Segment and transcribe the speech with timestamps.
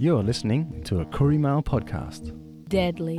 [0.00, 2.32] You're listening to a Koori Mail podcast.
[2.68, 3.18] Deadly.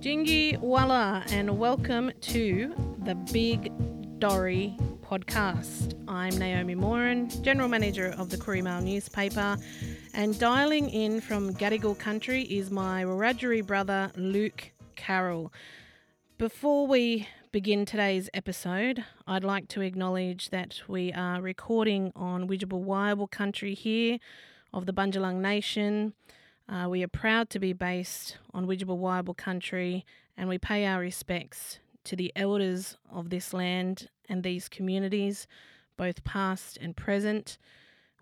[0.00, 3.70] Jingi Walla, and welcome to the Big
[4.18, 5.92] Dorrie podcast.
[6.08, 9.58] I'm Naomi Moran, General Manager of the Koori Mail newspaper,
[10.14, 15.52] and dialing in from Gadigal country is my Wiradjuri brother Luke Carroll.
[16.38, 22.82] Before we begin today's episode, I'd like to acknowledge that we are recording on Widjabul
[22.82, 24.16] Waiable country here
[24.72, 26.14] of the Bundjalung Nation.
[26.66, 31.00] Uh, we are proud to be based on Widjabul Waiable country and we pay our
[31.00, 35.46] respects to the elders of this land and these communities,
[35.98, 37.58] both past and present.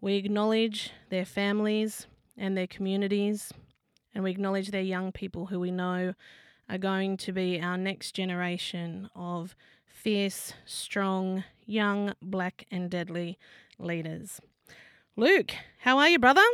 [0.01, 3.52] We acknowledge their families and their communities,
[4.12, 6.15] and we acknowledge their young people who we know
[6.70, 13.38] are going to be our next generation of fierce, strong, young, black, and deadly
[13.79, 14.41] leaders.
[15.16, 16.45] Luke, how are you, brother?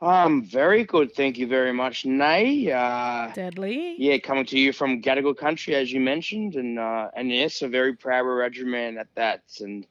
[0.00, 1.14] Um, very good.
[1.14, 2.70] Thank you very much, Nay.
[2.70, 3.96] Uh, Deadly.
[3.98, 7.68] yeah, coming to you from Gadigal country, as you mentioned, and uh, and yes, a
[7.68, 9.42] very proud Wiradjuri man at that.
[9.60, 9.86] And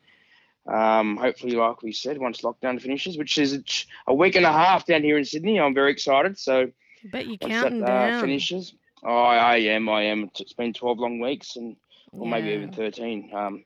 [0.71, 4.85] um, hopefully, like we said, once lockdown finishes, which is a week and a half
[4.85, 6.37] down here in Sydney, I'm very excited.
[6.37, 6.71] So
[7.11, 8.21] Bet you're once counting that uh, down.
[8.21, 8.73] finishes,
[9.05, 10.23] oh, I am, I am.
[10.25, 11.75] It's- been 12 long weeks, and
[12.11, 13.31] or maybe even 13.
[13.33, 13.65] Um,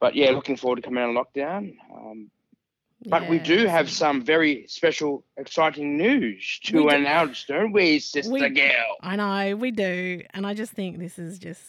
[0.00, 1.74] but yeah, looking forward to coming out of lockdown.
[1.92, 2.30] Um,
[3.06, 7.98] but we do have some very special, exciting news to We do- announce, don't we,
[8.00, 8.96] sister We- girl?
[9.02, 11.62] I know we do, and I just think this is just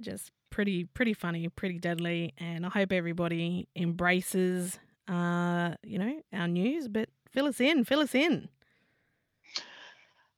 [0.00, 4.78] just pretty pretty funny, pretty deadly, and I hope everybody embraces
[5.08, 6.88] uh you know our news.
[6.88, 8.48] But fill us in, fill us in.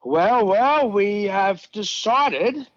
[0.05, 2.69] Well, well, we have decided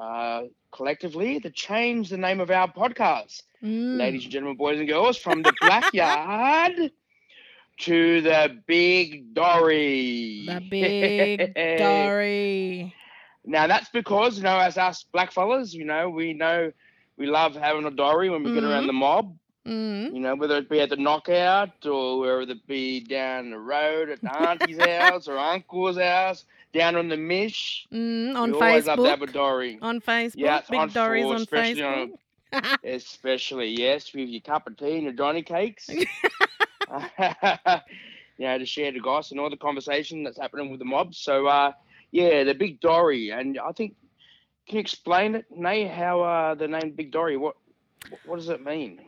[0.00, 3.98] uh, collectively to change the name of our podcast, Mm.
[3.98, 6.90] ladies and gentlemen, boys and girls, from the BLAKyard
[7.80, 10.46] to the Big Dorrie.
[10.46, 12.94] The big Dorrie.
[13.44, 16.72] Now that's because you know, as us blackfellas, you know, we know
[17.16, 18.86] we love having a dorrie when we get around Mhm.
[18.86, 19.36] the mob.
[19.66, 20.14] Mm.
[20.14, 24.10] You know, whether it be at the knockout or whether it be down the road
[24.10, 27.86] at auntie's house or uncle's house, down on the mish.
[27.92, 28.34] Mm.
[28.36, 29.78] On we always love to have a dorrie.
[29.82, 30.34] On Facebook.
[30.36, 32.02] Yeah, big on Dorrie's for- on especially Facebook.
[32.02, 32.12] on
[32.84, 35.88] Especially, yes, with your cup of tea and your Johnny cakes.
[38.38, 41.14] you know, to share the goss and all the conversation that's happening with the mob.
[41.14, 41.72] So, uh,
[42.10, 43.30] yeah, the Big Dorrie.
[43.30, 43.94] And I think,
[44.66, 47.56] can you explain it, Nay, how uh, the name Big Dorrie, what,
[48.26, 49.00] what does it mean?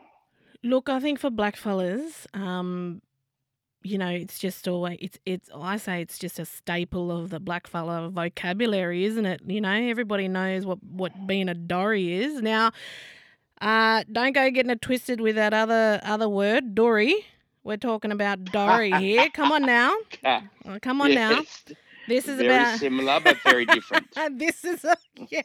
[0.62, 3.02] Look, I think for blackfellas, um,
[3.84, 5.50] you know, it's just always it's it's.
[5.54, 9.42] I say it's just a staple of the blackfella vocabulary, isn't it?
[9.46, 12.40] You know, everybody knows what what being a dorrie is.
[12.40, 12.72] Now,
[13.60, 17.26] uh, don't go getting it twisted with that other other word, dory.
[17.62, 19.28] We're talking about dory here.
[19.34, 19.94] Come on now,
[20.80, 21.42] come on now.
[22.06, 24.06] This is very about similar but very different.
[24.38, 24.96] this is a,
[25.30, 25.42] yeah.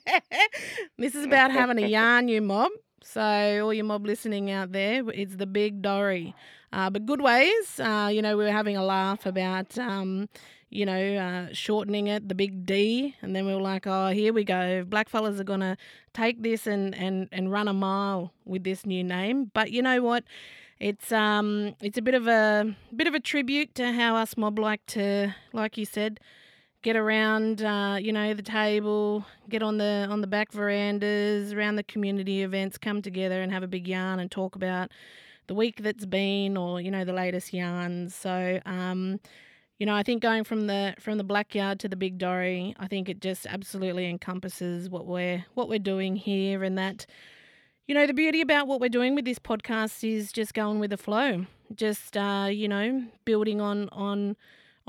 [0.98, 2.72] This is about having a yarn, you mob.
[3.04, 3.22] So
[3.64, 6.36] all your mob listening out there, it's the big dorrie.
[6.72, 7.80] Uh, but good ways.
[7.80, 10.30] Uh, you know, we were having a laugh about, um,
[10.70, 14.32] you know, uh, shortening it, the big D, and then we were like, oh, here
[14.34, 14.86] we go.
[14.88, 15.78] Blackfellas are gonna
[16.14, 19.52] take this and and and run a mile with this new name.
[19.54, 20.24] But you know what?
[20.80, 24.60] It's um it's a bit of a bit of a tribute to how us mob
[24.60, 26.20] like to, like you said,
[26.82, 31.76] get around uh, you know the table get on the on the back verandas around
[31.76, 34.90] the community events come together and have a big yarn and talk about
[35.50, 39.20] the week that's been or you know the latest yarns so um
[39.78, 42.88] you know i think going from the from the BLAKyard to the big dorrie i
[42.88, 47.06] think it just absolutely encompasses what we're what we're doing here and that
[47.88, 50.92] you know the beauty about what we're doing with this podcast is just going with
[50.92, 51.46] the flow
[51.76, 54.38] just uh you know building on on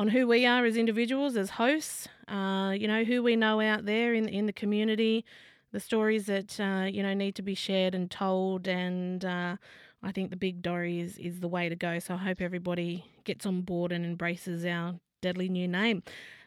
[0.01, 3.85] on who we are as individuals, as hosts, uh, you know, who we know out
[3.85, 5.27] there in, in the community,
[5.73, 8.67] the stories that, uh, you know, need to be shared and told.
[8.67, 9.57] And uh,
[10.03, 11.99] I think the Big Dorrie is, is the way to go.
[11.99, 16.03] So I hope everybody gets on board and embraces our deadly new name.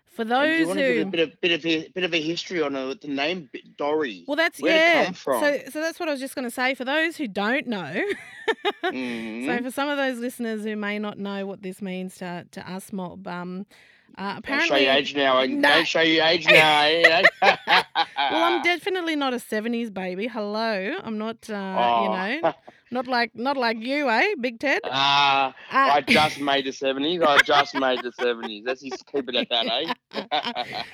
[0.06, 2.22] For those you want to give a bit of, bit of, a, bit of a
[2.22, 4.24] history on uh, the name Dorrie?
[4.28, 5.06] Well, that's Where'd it yeah.
[5.06, 5.40] come from?
[5.42, 6.76] So, so that's what I was just going to say.
[6.76, 8.04] For those who don't know,
[8.84, 9.46] Mhm.
[9.58, 12.72] So for some of those listeners who may not know what this means to to
[12.72, 13.66] us mob, um,
[14.18, 15.38] uh, Don't show apparently, your age now.
[15.38, 15.70] I No.
[15.70, 16.82] Don't show your age now.
[16.84, 17.24] eh?
[17.42, 20.28] well, I'm definitely not a '70s baby.
[20.28, 21.50] Hello, I'm not.
[21.50, 22.04] Uh, Oh.
[22.04, 22.10] You
[22.42, 22.54] know,
[22.94, 24.82] not like not like you, eh, Big Ted?
[24.86, 27.22] Ah, Uh, I just made the seventies.
[27.22, 28.64] I just made the seventies.
[28.66, 29.66] Let's just keep it at that,
[30.14, 30.24] eh?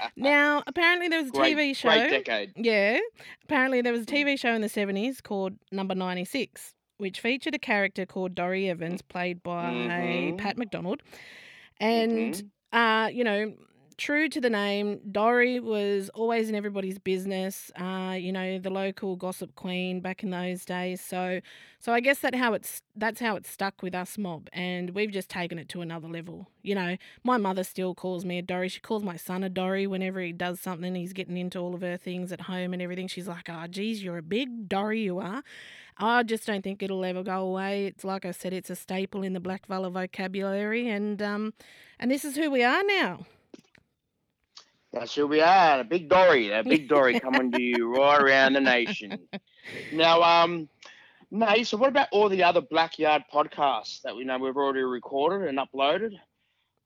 [0.17, 1.89] now, apparently, there was a great, TV show.
[1.89, 2.53] great decade.
[2.55, 2.99] Yeah,
[3.43, 6.73] apparently there was a TV show in the '70s called Number 96.
[6.97, 10.37] which featured a character called Dorrie Evans, played by Mhm.
[10.37, 11.01] Pat McDonald.
[11.79, 12.49] And, Mhm.
[12.73, 13.53] uh, you know,
[13.99, 17.69] true to the name, Dorrie was always in everybody's business.
[17.79, 21.01] Uh, you know, the local gossip queen back in those days.
[21.01, 21.41] So,
[21.79, 25.11] so I guess that how it's that's how it's stuck with us mob, and we've
[25.11, 26.47] just taken it to another level.
[26.63, 28.69] You know, my mother still calls me a Dorrie.
[28.69, 30.95] She calls my son a Dorrie whenever he does something.
[30.95, 33.07] He's getting into all of her things at home and everything.
[33.07, 35.43] She's like, "Oh, geez, you're a big Dorrie, you are."
[35.97, 37.87] I just don't think it'll ever go away.
[37.87, 41.53] It's like I said, it's a staple in the Black Blackvilla vocabulary, and um,
[41.99, 43.25] and this is who we are now.
[44.91, 48.53] That's who we are, a big Dorrie, a big Dorrie coming to you right around
[48.53, 49.19] the nation.
[49.93, 50.67] Now, um,
[51.31, 55.47] Nay, so what about all the other BLAKyard podcasts that we know we've already recorded
[55.47, 56.13] and uploaded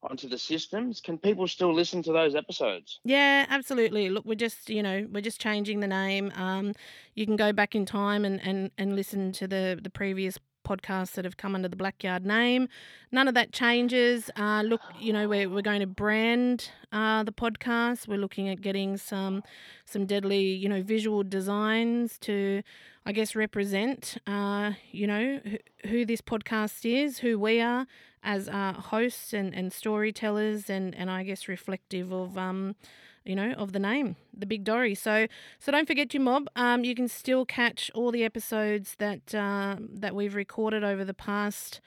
[0.01, 0.99] onto the systems?
[0.99, 2.99] Can people still listen to those episodes?
[3.05, 4.09] Yeah, absolutely.
[4.09, 6.33] Look, we're just, you know, we're just changing the name.
[6.35, 6.73] Um,
[7.15, 11.11] you can go back in time and, and, and listen to the, the previous podcasts
[11.13, 12.67] that have come under the BLAKyard name.
[13.11, 14.29] None of that changes.
[14.35, 18.07] Uh, look, you know, we're, we're going to brand uh, the podcast.
[18.07, 19.43] We're looking at getting some
[19.85, 22.63] some deadly, you know, visual designs to,
[23.05, 25.57] I guess, represent, uh, you know, who,
[25.89, 27.85] who this podcast is, who we are
[28.23, 32.75] as uh, hosts and, and storytellers, and, and I guess reflective of um,
[33.25, 34.95] you know, of the name, the Big Dorrie.
[34.95, 35.27] So,
[35.59, 36.47] so don't forget your mob.
[36.55, 41.13] Um, you can still catch all the episodes that uh, that we've recorded over the
[41.13, 41.79] past.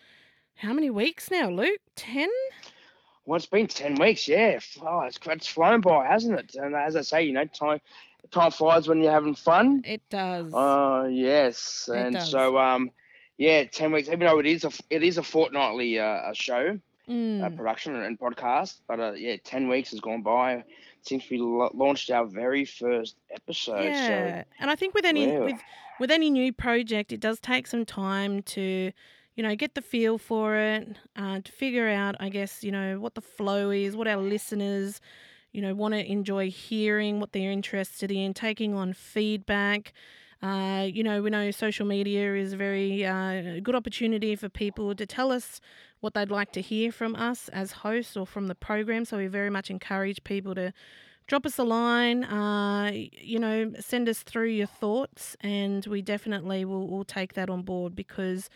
[0.57, 1.81] How many weeks now, Luke?
[1.95, 2.29] Ten.
[3.27, 4.61] Well, it's been 10 weeks, yeah.
[4.81, 6.55] Oh, it's, it's flown by, hasn't it?
[6.55, 7.81] And as I say, you know, time
[8.31, 9.83] time flies when you're having fun.
[9.85, 10.55] It does.
[10.55, 11.89] Uh, yes.
[11.93, 12.31] It And does.
[12.31, 12.91] so, um,
[13.37, 16.79] yeah, 10 weeks, even though it is a, it is a fortnightly uh, a show,
[17.09, 17.45] Mm.
[17.45, 20.65] uh, production and podcast, but uh, yeah, 10 weeks has gone by
[21.03, 23.85] since we la- launched our very first episode.
[23.85, 25.45] yeah, and I think with any Wow.
[25.45, 25.61] with
[26.01, 28.93] with any new project, it does take some time to,
[29.37, 32.99] you know, get the feel for it, uh, to figure out, I guess, you know,
[33.01, 35.01] what the flow is, what our listeners,
[35.53, 39.93] you know, want to enjoy hearing, what they're interested in, taking on feedback.
[40.43, 44.95] Uh, you know, we know social media is a very uh, good opportunity for people
[44.95, 45.61] to tell us
[46.01, 49.05] what they'd like to hear from us as hosts or from the program.
[49.05, 50.73] So we very much encourage people to
[51.27, 56.65] drop us a line, uh, you know, send us through your thoughts, and we definitely
[56.65, 58.49] will, will take that on board because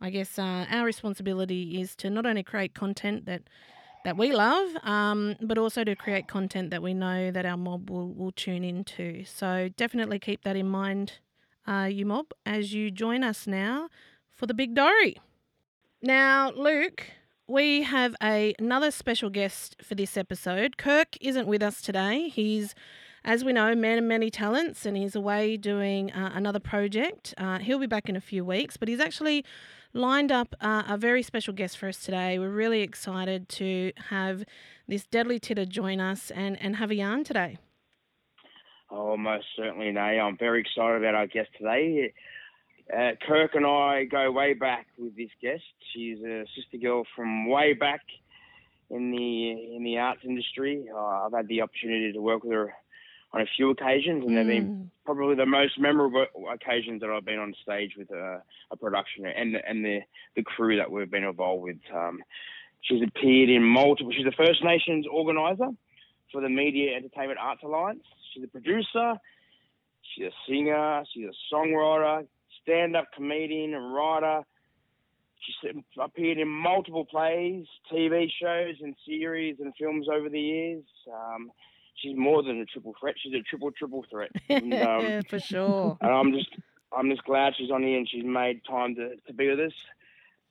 [0.00, 3.42] I guess uh, our responsibility is to not only create content that
[4.04, 7.90] that we love, um, but also to create content that we know that our mob
[7.90, 9.24] will, will tune into.
[9.24, 11.14] So definitely keep that in mind,
[11.66, 13.88] uh, you mob, as you join us now
[14.32, 15.16] for the Big Dorrie.
[16.02, 17.04] Now, Luke,
[17.48, 20.76] we have a, another special guest for this episode.
[20.76, 22.28] Kirk isn't with us today.
[22.28, 22.74] He's,
[23.24, 27.32] as we know, man of many talents, and he's away doing uh, another project.
[27.38, 29.42] Uh, he'll be back in a few weeks, but he's actually
[29.94, 32.38] lined up uh, a very special guest for us today.
[32.38, 34.44] We're really excited to have
[34.86, 37.56] this deadly titter join us and, and have a yarn today.
[38.90, 40.20] Oh, most certainly, Nay.
[40.20, 42.12] I'm very excited about our guest today.
[42.92, 45.62] Uh, Kirk and I go way back with this guest.
[45.92, 48.00] She's a sister girl from way back
[48.90, 50.86] in the in the arts industry.
[50.92, 50.96] Uh,
[51.26, 52.74] I've had the opportunity to work with her
[53.32, 54.90] on a few occasions, and they've been Mm.
[55.04, 58.38] probably the most memorable occasions that I've been on stage with uh,
[58.70, 60.00] a production and and the
[60.36, 61.78] the crew that we've been involved with.
[61.92, 62.22] Um,
[62.82, 64.12] she's appeared in multiple.
[64.12, 65.70] She's a First Nations organizer
[66.30, 68.04] for the Media Entertainment Arts Alliance.
[68.32, 69.14] She's a producer.
[70.14, 71.04] She's a singer.
[71.12, 72.26] She's a songwriter,
[72.70, 74.42] stand-up comedian and writer.
[75.40, 80.82] She's appeared in multiple plays, TV shows, and series and films over the years.
[81.12, 81.50] Um,
[81.96, 83.14] she's more than a triple threat.
[83.22, 84.30] She's a triple triple threat.
[84.48, 85.96] And, um, for sure.
[86.00, 86.48] and I'm just
[86.96, 89.72] I'm just glad she's on here and she's made time to, to be with us.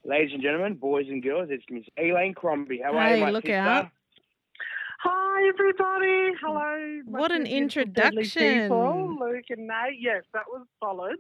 [0.06, 2.80] Ladies and gentlemen, boys and girls, it's Miss Elaine Crombie.
[2.84, 3.58] How are Hey, you, my look sister?
[3.58, 3.90] out.
[5.04, 6.32] Hi, everybody.
[6.42, 7.02] Hello.
[7.06, 8.62] What an two beautiful, deadly introduction.
[8.64, 10.00] People, Luke and Nate.
[10.00, 11.16] Yes, that was solid.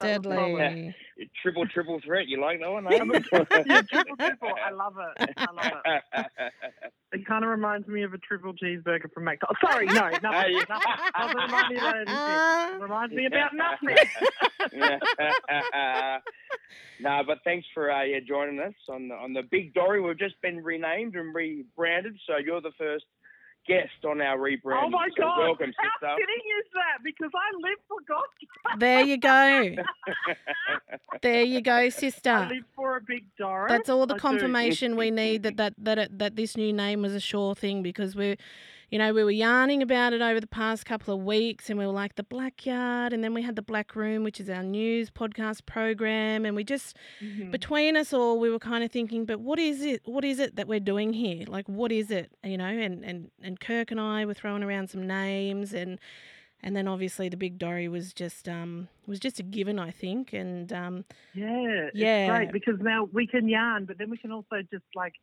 [0.00, 0.58] That was solid.
[0.58, 0.94] Deadly.
[1.42, 2.26] Triple triple threat.
[2.26, 2.84] You like that one?
[2.90, 4.52] yeah, triple, triple.
[4.64, 5.30] I love it.
[5.36, 6.26] I love it.
[7.14, 9.60] It kind of reminds me of a triple cheeseburger from McDonald's.
[9.60, 10.32] Sorry, no, nothing.
[10.32, 10.54] Hey.
[10.68, 10.92] nothing.
[11.16, 12.74] Doesn't remind me of anything.
[12.74, 13.96] It reminds me about nothing.
[17.00, 20.00] no, but thanks for uh, yeah, joining us on the on the Big Dorrie.
[20.00, 23.04] We've just been renamed and rebranded, so you're the first
[23.66, 24.82] guest on our rebrand.
[24.84, 25.38] Oh my So God!
[25.38, 26.14] welcome, How sister.
[26.16, 27.02] fitting is that?
[27.04, 28.78] Because I live for God.
[28.80, 29.74] There you go.
[31.22, 32.48] There you go, I sister.
[32.50, 33.70] live for a big Doris.
[33.72, 34.20] That's all the I do.
[34.20, 37.82] confirmation we need that that that it, that this new name was a sure thing
[37.82, 38.36] because we're,
[38.94, 41.84] you know, we were yarning about it over the past couple of weeks and we
[41.84, 45.10] were like the BLAKyard and then we had the Black Room, which is our news
[45.10, 46.44] podcast program.
[46.46, 47.50] And we just, Mhm.
[47.50, 50.02] between us all, we were kind of thinking, but what is it?
[50.04, 51.44] What is it that we're doing here?
[51.48, 52.30] Like, what is it?
[52.44, 55.98] You know, and, and, and Kirk and I were throwing around some names and,
[56.62, 60.32] and then obviously the big Dorrie was just, um, was just a given, I think.
[60.32, 62.28] And, um, Yeah, Yeah.
[62.28, 65.14] great because now we can yarn, but then we can also just like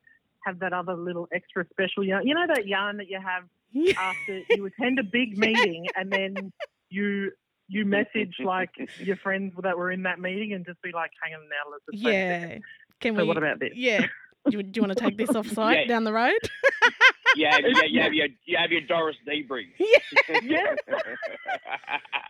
[0.41, 2.27] have that other little extra special yarn.
[2.27, 3.45] You know that yarn that you have
[3.97, 6.51] after you attend a big meeting and then
[6.89, 7.31] you
[7.67, 11.33] you message like your friends that were in that meeting and just be like, hang
[11.35, 12.49] on now, let's just wait a second.
[12.51, 12.57] yeah.
[12.99, 13.71] Can So we, what about this?
[13.75, 14.05] yeah.
[14.49, 15.85] Do you, do you want to take this off site Yeah.
[15.87, 16.33] down the road?
[17.35, 19.67] yeah, have, you, you have your you have your Doris debrief.
[20.43, 20.77] Yes.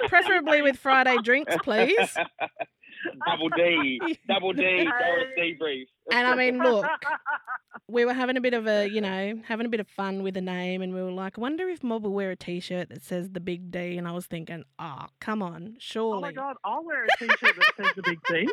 [0.08, 2.18] Preferably with Friday drinks, please.
[3.28, 5.86] Double D, double D, Doris debrief.
[6.12, 6.86] And I mean, look,
[7.88, 10.34] we were having a bit of a, you know, having a bit of fun with
[10.34, 13.04] the name, and we were like, I wonder if Mob will wear a T-shirt that
[13.04, 13.98] says the Big D.
[13.98, 16.18] And I was thinking, oh, come on, surely.
[16.18, 18.48] Oh my god, I'll wear a t-shirt that says the big D.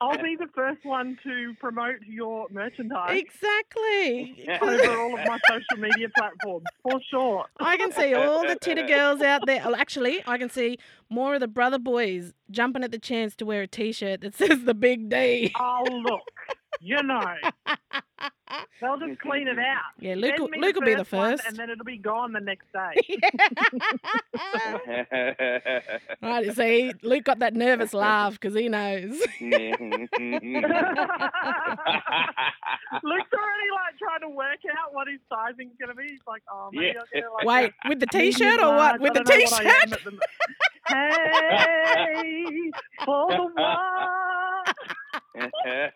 [0.00, 4.46] I'll be the first one to promote your merchandise Exactly.
[4.60, 7.44] over all of my social media platforms for sure.
[7.58, 9.62] I can see all the titter girls out there.
[9.64, 10.78] Well, actually, I can see
[11.10, 14.64] more of the brother boys jumping at the chance to wear a T-shirt that says
[14.64, 15.52] the Big D.
[15.58, 16.22] Oh look,
[16.80, 17.20] you know,
[18.80, 19.80] they'll just clean it out.
[20.00, 20.38] Yeah, Luke.
[20.38, 21.46] Will, Luke will be the one, first.
[21.46, 22.94] and then it'll be gone the next day.
[26.22, 29.12] right, see, Luke got that nervous laugh because he knows.
[33.02, 36.04] Luke's already like trying to work out what his sizing's gonna be.
[36.08, 37.00] He's like, oh, maybe Yeah.
[37.00, 39.00] I'll get like Wait, with the T-shirt or what?
[39.00, 39.98] With the T-shirt?
[40.88, 42.70] At Hey,
[43.04, 44.64] for the one.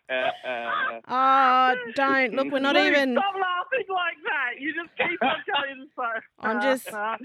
[1.01, 2.51] Oh, ah, don't look.
[2.51, 3.13] We're not Luke, even.
[3.13, 4.61] Stop laughing like that.
[4.61, 6.03] You just keep on going so.
[6.41, 7.17] I'm ah, just- ah.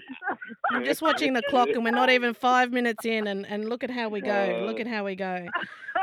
[0.72, 3.84] I'm just watching the clock, and we're not even five minutes in, and, and look
[3.84, 4.64] at how we go.
[4.66, 5.48] Look at how we go.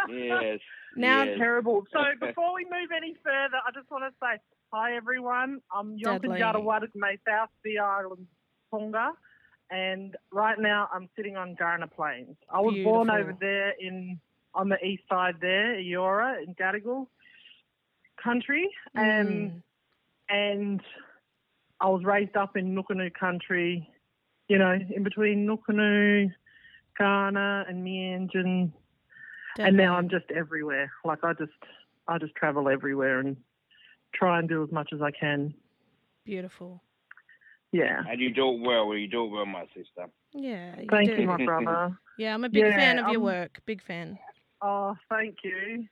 [0.08, 0.58] yes.
[0.96, 1.38] Now, yes.
[1.38, 1.84] terrible.
[1.92, 4.40] So before we move any further, I just want to say
[4.72, 5.60] hi everyone.
[5.72, 6.38] I'm Dudley.
[6.38, 8.26] Yonkin Jarawadak May South Sea Island,
[8.70, 9.12] Tonga,
[9.70, 12.36] and right now I'm sitting on Kaurna Plains.
[12.48, 14.20] I was born over there in
[14.54, 17.06] on the east side there, Eora in Gadigal
[18.22, 19.62] country, and mm,
[20.28, 20.80] and
[21.80, 23.88] I was raised up in Nukunu country,
[24.48, 26.30] you know, in between Nukunu,
[26.98, 28.72] Ghana, and Meanjin
[29.58, 30.92] and now I'm just everywhere.
[31.04, 31.52] Like I just
[32.08, 33.36] I just travel everywhere and
[34.14, 35.54] try and do as much as I can.
[36.24, 36.82] beautiful.
[37.72, 38.02] Yeah.
[38.08, 38.94] And you do it well.
[38.94, 40.10] You do it well, my sister.
[40.32, 41.22] Yeah, you Thank do.
[41.22, 41.96] you, my brother.
[42.18, 43.60] Yeah, I'm a big Yeah, fan of your work.
[43.64, 44.18] Big fan.
[44.60, 45.86] Oh, thank you.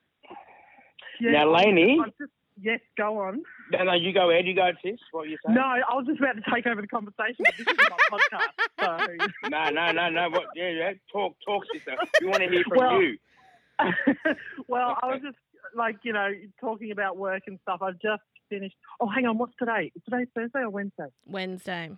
[1.22, 2.30] Now, Lainey- just,
[2.60, 3.42] yes, go on.
[3.72, 4.46] No, no, you go ahead.
[4.46, 4.98] You go, sis.
[5.10, 5.54] What are you saying?
[5.54, 7.46] No, I was just about to take over the conversation.
[7.56, 9.48] This is my podcast, so.
[9.48, 10.28] no, no, no, no.
[10.28, 10.48] What?
[10.54, 10.92] Yeah, yeah.
[11.10, 11.96] Talk, talk, sister.
[12.20, 13.16] We want to hear from Well- you.
[14.68, 15.38] well, I was just
[15.74, 16.30] like, you know,
[16.60, 17.80] talking about work and stuff.
[17.80, 18.76] I've just finished.
[19.00, 19.38] Oh, hang on.
[19.38, 19.92] What's today?
[19.94, 21.06] Is today Thursday or Wednesday?
[21.26, 21.90] Wednesday.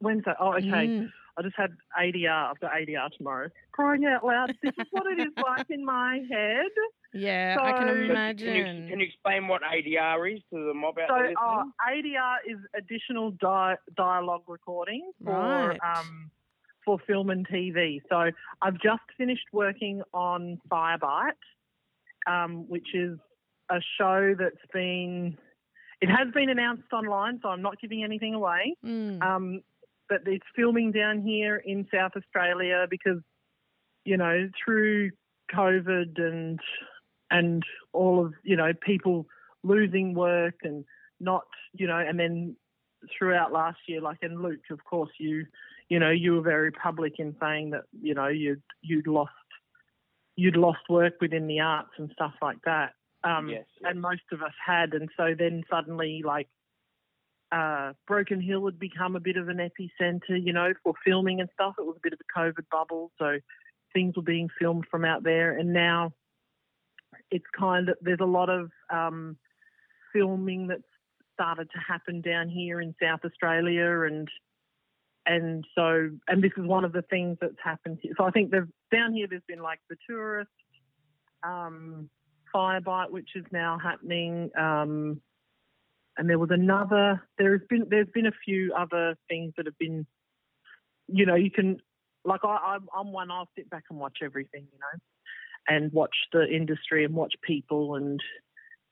[0.00, 0.32] Wednesday.
[0.40, 0.64] Oh, okay.
[0.66, 1.08] Mm.
[1.38, 2.50] I just had ADR.
[2.50, 3.48] I've got ADR tomorrow.
[3.72, 4.54] Crying out loud.
[4.62, 6.64] This is what it is like in my head.
[7.12, 8.46] Yeah, I can So- So imagine.
[8.46, 11.32] Can you, can you explain what ADR is to the mob out So there?
[11.38, 11.64] uh.
[11.88, 15.78] ADR is additional di- dialogue recording for Right.
[15.82, 16.30] um,
[16.84, 18.00] for film and TV.
[18.08, 18.30] So
[18.62, 21.32] I've just finished working on Firebite,
[22.26, 23.18] um, which is
[23.70, 25.36] a show that's been
[26.00, 28.76] it has been announced online, so I'm not giving anything away.
[28.84, 29.22] Mm.
[29.22, 29.60] Um,
[30.08, 33.20] but it's filming down here in South Australia because,
[34.04, 35.10] you know, through
[35.54, 36.60] COVID and
[37.30, 37.62] and
[37.92, 39.26] all of you know people
[39.62, 40.84] losing work and
[41.20, 42.56] not you know and then
[43.16, 45.44] throughout last year like and Luke of course you
[45.88, 49.32] you know you were very public in saying that you know you'd you'd lost
[50.36, 52.92] you'd lost work within the arts and stuff like that
[53.24, 53.90] um Yes, yes.
[53.90, 56.48] and most of us had and so then suddenly like
[57.52, 61.48] uh, Broken Hill had become a bit of an epicenter, you know, for filming and
[61.54, 61.74] stuff.
[61.78, 63.38] It was a bit of a COVID bubble, so
[63.92, 65.56] things were being filmed from out there.
[65.56, 66.12] And now
[67.30, 69.36] it's kind of there's a lot of um,
[70.12, 70.82] filming that's
[71.34, 74.28] started to happen down here in South Australia, and
[75.24, 78.12] and so and this is one of the things that's happened here.
[78.16, 80.50] So I think down here there's been like the tourist
[81.42, 82.10] um,
[82.56, 84.50] firebite, which is now happening.
[84.58, 85.20] Um,
[86.16, 87.22] and there was another.
[87.36, 90.06] There's been there's been a few other things that have been,
[91.08, 91.78] you know, you can
[92.24, 93.30] like I, I'm I'm one.
[93.30, 94.98] I'll sit back and watch everything, you know,
[95.68, 98.20] and watch the industry and watch people and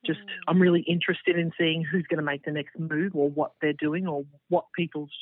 [0.04, 0.48] just Mm.
[0.48, 3.72] I'm really interested in seeing who's going to make the next move or what they're
[3.72, 5.12] doing or what people's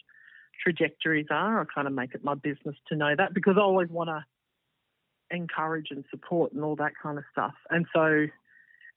[0.61, 1.61] trajectories are.
[1.61, 4.25] I kind of make it my business to know that because I always want to
[5.33, 7.55] encourage and support and all that kind of stuff.
[7.71, 8.27] And so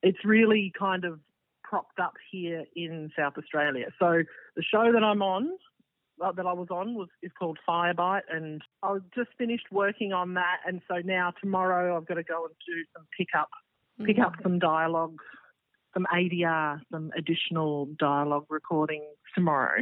[0.01, 1.19] it's really kind of
[1.63, 3.87] propped up here in South Australia.
[3.99, 4.21] So
[4.55, 5.49] the show that I'm on,
[6.23, 10.35] uh, that I was on, was is called Firebite, and I just finished working on
[10.35, 10.57] that.
[10.65, 13.49] And so now tomorrow I've got to go and do some pickup,
[14.05, 15.17] pick up some dialogue,
[15.93, 19.81] some ADR, some additional dialogue recordings tomorrow.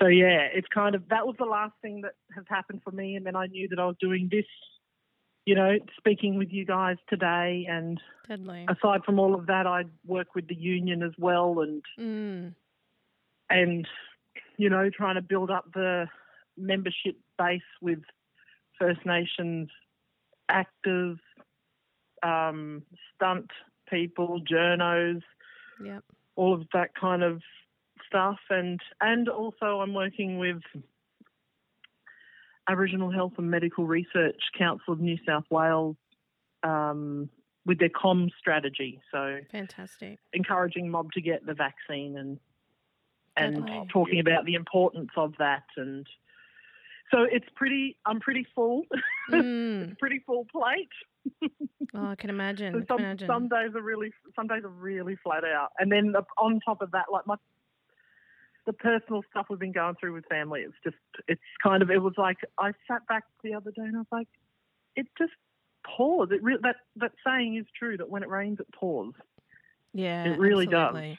[0.00, 3.16] So yeah, it's kind of that was the last thing that has happened for me,
[3.16, 4.44] and then I knew that I was doing this.
[5.48, 8.66] You know, speaking with you guys today, and Deadly.
[8.68, 12.54] aside from all of that, I work with the union as well, and Mm.
[13.48, 13.88] and
[14.58, 16.06] you know, trying to build up the
[16.58, 18.04] membership base with
[18.78, 19.70] First Nations
[20.50, 21.16] actors,
[22.22, 23.50] um, stunt
[23.88, 25.22] people, journos,
[25.82, 26.04] Yep.
[26.36, 27.42] all of that kind of
[28.06, 30.62] stuff, and and also I'm working with
[32.68, 35.96] Aboriginal Health and Medical Research Council of New South Wales
[36.62, 37.28] um,
[37.66, 39.00] with their COM strategy.
[39.12, 40.18] So Fantastic.
[40.32, 42.38] encouraging mob to get the vaccine and
[43.36, 43.88] and Definitely.
[43.92, 46.04] talking about the importance of that and
[47.12, 48.82] so it's pretty I'm pretty full
[49.30, 49.96] Mm.
[49.98, 50.88] pretty full plate
[51.94, 52.72] Oh, I can imagine.
[52.72, 53.26] so I can some, imagine.
[53.28, 56.90] some days are really some days are really flat out and then on top of
[56.92, 57.36] that like my
[58.68, 60.98] the personal stuff we've been going through with family it's just
[61.28, 64.08] it's kind of it was like I sat back the other day and I was
[64.12, 64.28] like
[64.96, 65.32] it just
[65.96, 69.14] pours it re- that that saying is true that when it rains it pours
[69.92, 71.02] yeah, it really does.
[71.02, 71.18] absolutely.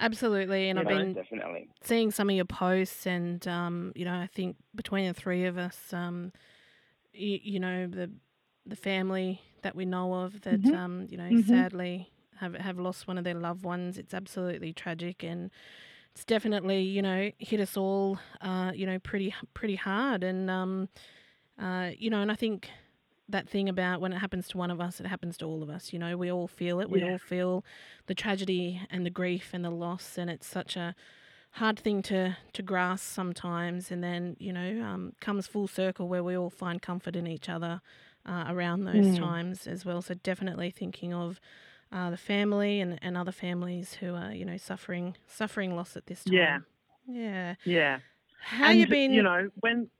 [0.00, 1.70] Absolutely, and You I've know, been definitely.
[1.82, 5.58] seeing some of your posts, and um, you know, I think between the three of
[5.58, 6.32] us, um,
[7.12, 8.12] you, you know, the
[8.66, 10.74] the family that we know of that Mhm.
[10.74, 11.36] um, you know, Mhm.
[11.36, 13.98] sadly have have lost one of their loved ones.
[13.98, 15.50] It's absolutely tragic, and
[16.14, 20.88] it's definitely you know hit us all, uh, you know, pretty pretty hard, and um,
[21.58, 22.68] uh, you know, and I think
[23.28, 25.70] that thing about when it happens to one of us, it happens to all of
[25.70, 25.92] us.
[25.92, 26.90] You know, we all feel it.
[26.90, 27.04] We Yeah.
[27.04, 27.64] all feel
[28.06, 30.94] the tragedy and the grief and the loss, and it's such a
[31.52, 33.90] hard thing to to grasp sometimes.
[33.90, 37.48] And then you know, um, comes full circle where we all find comfort in each
[37.48, 37.80] other
[38.26, 39.14] uh, around those Mm.
[39.14, 40.02] times as well.
[40.02, 41.40] So definitely thinking of.
[41.92, 46.06] Uh, the family and, and other families who are you know suffering suffering loss at
[46.06, 46.34] this time.
[46.34, 46.58] Yeah.
[47.06, 47.54] yeah.
[47.64, 47.98] yeah
[48.40, 49.12] How and you been?
[49.12, 49.90] you know when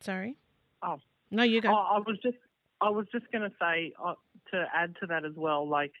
[0.00, 0.36] Sorry.
[0.82, 0.98] Oh.
[1.30, 1.70] No, you go.
[1.70, 2.36] Oh, I was just,
[2.80, 4.14] I was just going to say uh,
[4.52, 5.92] to add to that as well, like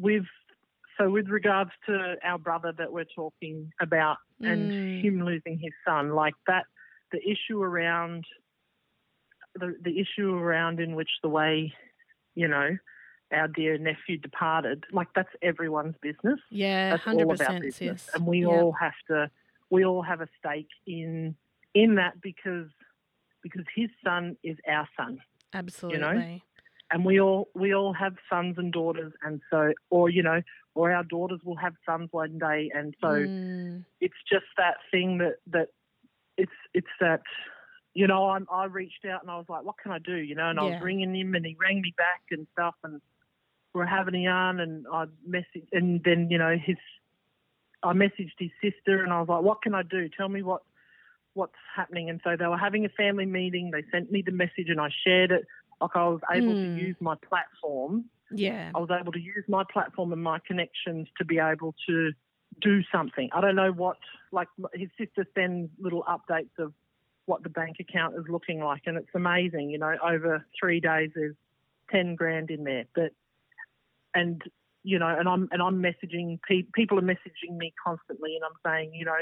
[0.00, 0.24] with,
[0.98, 5.04] so with regards to our brother that we're talking about and Mm.
[5.04, 6.64] him losing his son, like that,
[7.12, 8.24] the issue around,
[9.54, 11.72] the the issue around in which the way,
[12.34, 12.76] you know,
[13.32, 18.10] our dear nephew departed, like that's everyone's business Yeah, that's hundred all about business, sis.
[18.14, 18.48] and we Yeah.
[18.48, 19.30] all have to
[19.70, 21.34] we all have a stake in
[21.74, 22.68] in that because
[23.42, 25.18] because his son is our son,
[25.54, 25.98] absolutely.
[25.98, 26.26] You know?
[26.92, 30.42] and we all we all have sons and daughters, and so or you know
[30.74, 35.18] or our daughters will have sons one day, and so Mm, it's just that thing
[35.18, 35.68] that that
[36.36, 37.22] it's it's that.
[37.94, 40.34] You know, I, I reached out and I was like, "What can I do?" You
[40.34, 43.02] know, and I was ringing him, and he rang me back and stuff, and
[43.74, 46.76] we're having a yarn, and I messaged, and then you know his
[47.82, 50.08] I messaged his sister and I was like, "What can I do?
[50.08, 50.62] Tell me what
[51.34, 53.70] what's happening." And so they were having a family meeting.
[53.70, 55.46] They sent me the message and I shared it.
[55.80, 56.62] Like I was able Mm.
[56.62, 58.04] to use my platform.
[58.34, 62.12] yeah, I was able to use my platform and my connections to be able to
[62.60, 63.28] do something.
[63.32, 63.98] I don't know what.
[64.30, 66.72] Like his sister sends little updates of
[67.26, 69.70] what the bank account is looking like, and it's amazing.
[69.70, 71.36] You know, over three days there's
[71.90, 73.12] ten grand in there, but
[74.14, 74.42] and
[74.84, 78.58] you know, and I'm and I'm messaging pe- people are messaging me constantly, and I'm
[78.64, 79.18] saying, you know,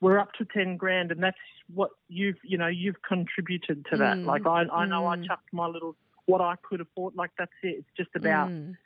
[0.00, 1.36] we're up to ten grand, and that's
[1.72, 4.18] what you've you know you've contributed to that.
[4.18, 5.26] Mm, Like I I know I mm.
[5.26, 7.14] chucked my little what I could afford.
[7.16, 7.78] Like that's it.
[7.78, 8.76] It's just about Mm,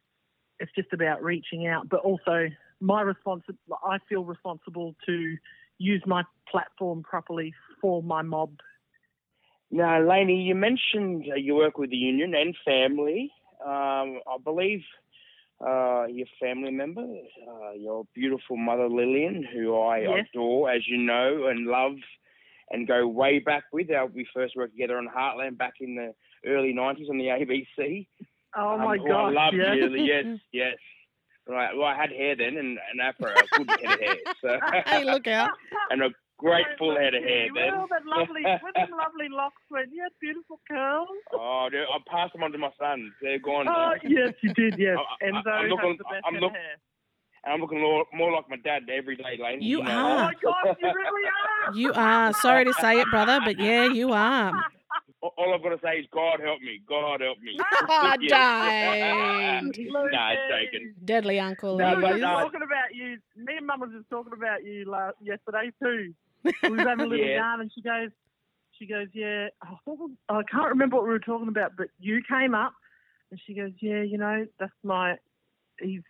[0.59, 2.49] it's just about reaching out, but also
[2.81, 3.43] my response.
[3.85, 5.37] I feel responsible to
[5.79, 8.53] use my platform properly for my mob.
[9.71, 13.33] Now, Lainey, you mentioned uh, you work with the union and family.
[13.65, 14.81] Um, I believe
[15.65, 20.27] uh, your family member, uh, your beautiful mother Lillian, who I Yes.
[20.33, 21.97] adore, as you know, and love,
[22.71, 23.91] and go way back with.
[23.91, 26.15] Uh, we first worked together on Heartland back in the
[26.49, 28.07] early '90s on the ABC.
[28.57, 29.11] Oh Um, my god!
[29.11, 29.75] I love yeah.
[29.75, 30.01] dearly.
[30.01, 30.77] Yes, yes.
[31.49, 31.75] Right.
[31.77, 34.17] Well, I had hair then, and an afro, a good head of hair.
[34.41, 35.51] So, hey, look out!
[35.91, 37.53] and a great Went full head of hair Lucy.
[37.55, 37.77] then.
[37.77, 39.93] Well, that lovely, where them lovely locks went.
[39.93, 41.09] You had beautiful curls.
[41.33, 43.13] oh, dude, I passed them on to my sons.
[43.23, 43.69] They're gone.
[43.69, 43.93] Oh, now.
[44.03, 44.97] yes, you did, yes.
[45.23, 46.77] I- I- Enzo I'm looking- has the best I'm look- hair.
[47.43, 49.63] And I'm looking more, more like my dad every day, Lane.
[49.63, 49.89] You know.
[49.91, 50.25] Oh, are.
[50.25, 51.75] my God, you really are.
[51.75, 52.33] You are.
[52.35, 54.53] Sorry to say it, brother, but yeah, you are.
[55.23, 56.81] All- All I've got to say is, God help me.
[56.87, 57.57] God help me.
[57.89, 59.61] Ah, oh, Yeah.
[59.63, 59.73] dang.
[59.89, 60.95] Nah, it's joking.
[61.05, 61.79] Deadly uncle.
[61.79, 61.95] No, we eh?
[61.95, 62.23] but were he just is.
[62.23, 62.41] no.
[62.45, 63.19] talking about you.
[63.37, 66.13] Me and Mum was just talking about you last, yesterday too.
[66.45, 67.37] We was having a little Yeah.
[67.37, 68.11] yarn, and she goes,
[68.79, 69.49] she goes, yeah.
[69.67, 72.73] Oh, what was, I can't remember what we were talking about, but you came up,
[73.31, 75.17] and she goes, yeah, you know, that's my.
[75.81, 76.03] He's.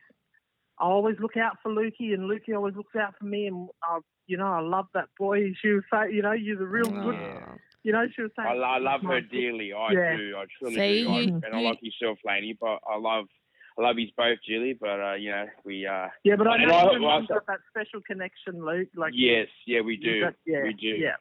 [0.78, 3.98] I always look out for Lukey, and Lukey always looks out for me, and I,
[4.26, 5.52] you know, I love that boy.
[5.62, 7.14] She was saying, you know, you're the real good.
[7.16, 7.54] Aw.
[7.82, 8.48] You know, she was saying.
[8.48, 9.72] I, I love her dearly.
[9.72, 10.16] I Yeah.
[10.16, 10.34] do.
[10.36, 11.10] I truly See, do.
[11.10, 13.39] I, you- and I you- like yourself, Laney, but I love, I
[13.80, 14.74] love you both, Julie.
[14.80, 15.86] But uh, you know, we.
[15.86, 18.88] Uh, Yeah, but I know I- well, Mum's got that special connection, Luke.
[18.96, 20.20] Like yes, yeah, we do.
[20.22, 20.88] got- yeah, we do.
[20.88, 21.16] Yeah.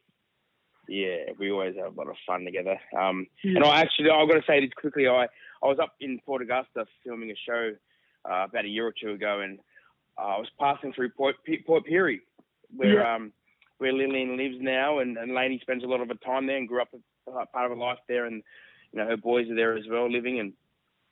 [0.87, 2.79] Yeah, we always have a lot of fun together.
[2.99, 3.57] Um, Yeah.
[3.57, 5.07] and I actually, I've got to say this quickly.
[5.07, 5.25] I,
[5.61, 7.75] I was up in Port Augusta filming a show
[8.25, 9.59] uh, about a year or two ago, and
[10.17, 11.35] uh, I was passing through Port,
[11.67, 12.21] Port Pirie,
[12.75, 13.15] where Yeah.
[13.15, 13.31] um,
[13.77, 16.67] where Lillian lives now, and, and Lainey spends a lot of her time there and
[16.67, 18.41] grew up uh, part of her life there, and
[18.91, 20.53] you know her boys are there as well, living, and,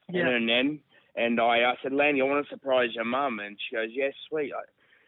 [0.09, 0.79] and her nan.
[1.17, 4.13] And I, I said, Lainey, I want to surprise your mum, and she goes, Yes,
[4.29, 4.53] sweet.
[4.53, 4.61] I,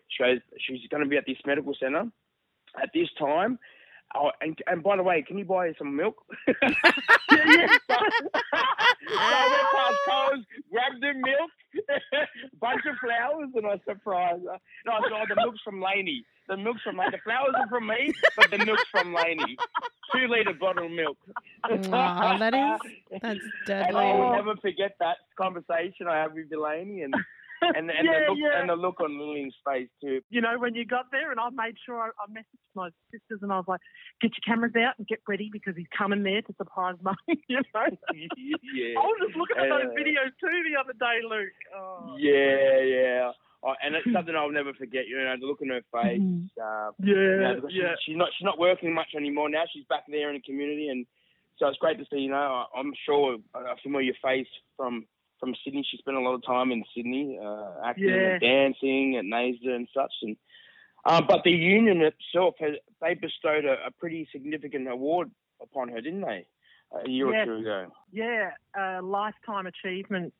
[0.09, 2.05] she goes, she's going to be at this medical centre
[2.81, 3.59] at this time.
[4.15, 6.15] Oh, and, and by the way, can you buy some milk?
[6.47, 6.55] so,
[7.29, 7.95] so
[9.17, 11.51] I went past Coles, grabbed the milk,
[12.59, 14.57] bunch of flowers, and I surprised her.
[14.85, 16.23] No, I said, oh, the milk's from Laney.
[16.47, 17.11] The milk's from Laney.
[17.11, 19.57] The flowers are from me, but the milk's from Laney.
[20.15, 21.17] Two litre bottle of milk.
[21.63, 22.91] Aw, that is
[23.21, 23.41] that's And
[23.71, 24.05] I deadly.
[24.19, 27.13] will never forget that conversation I had with Delaney and
[27.75, 28.59] and, and, Yeah, the look, yeah.
[28.61, 30.21] and the look on Lillian's face too.
[30.29, 33.39] you know, when you got there, and I made sure I, I messaged my sisters,
[33.41, 33.81] and I was like,
[34.21, 37.57] "Get your cameras out and get ready because he's coming there to surprise mum." you
[37.57, 37.85] know.
[38.15, 38.99] yeah.
[38.99, 41.59] I was just looking at those Uh, videos too the other day, Luke.
[41.75, 42.15] Oh.
[42.17, 43.31] Yeah, yeah.
[43.61, 45.07] Oh, and it's something I'll never forget.
[45.07, 46.21] You know, the look on her face.
[46.55, 47.95] Uh, you know, Yeah, yeah.
[48.05, 49.63] she's, not she's not working much anymore now.
[49.73, 51.05] She's back there in the community, and
[51.57, 52.19] so it's great to see.
[52.19, 55.05] You know, I- I'm sure a familiar your face from
[55.39, 55.85] from Sydney.
[55.89, 58.33] She spent a lot of time in Sydney, uh, acting Yeah.
[58.33, 60.13] and dancing at NAISDA and such.
[60.21, 60.37] And
[61.05, 66.01] um, but the union itself has they bestowed a, a pretty significant award upon her,
[66.01, 66.45] didn't they?
[67.05, 67.47] A year Yes.
[67.47, 67.87] or two ago.
[68.11, 70.33] Yeah, uh, lifetime achievement,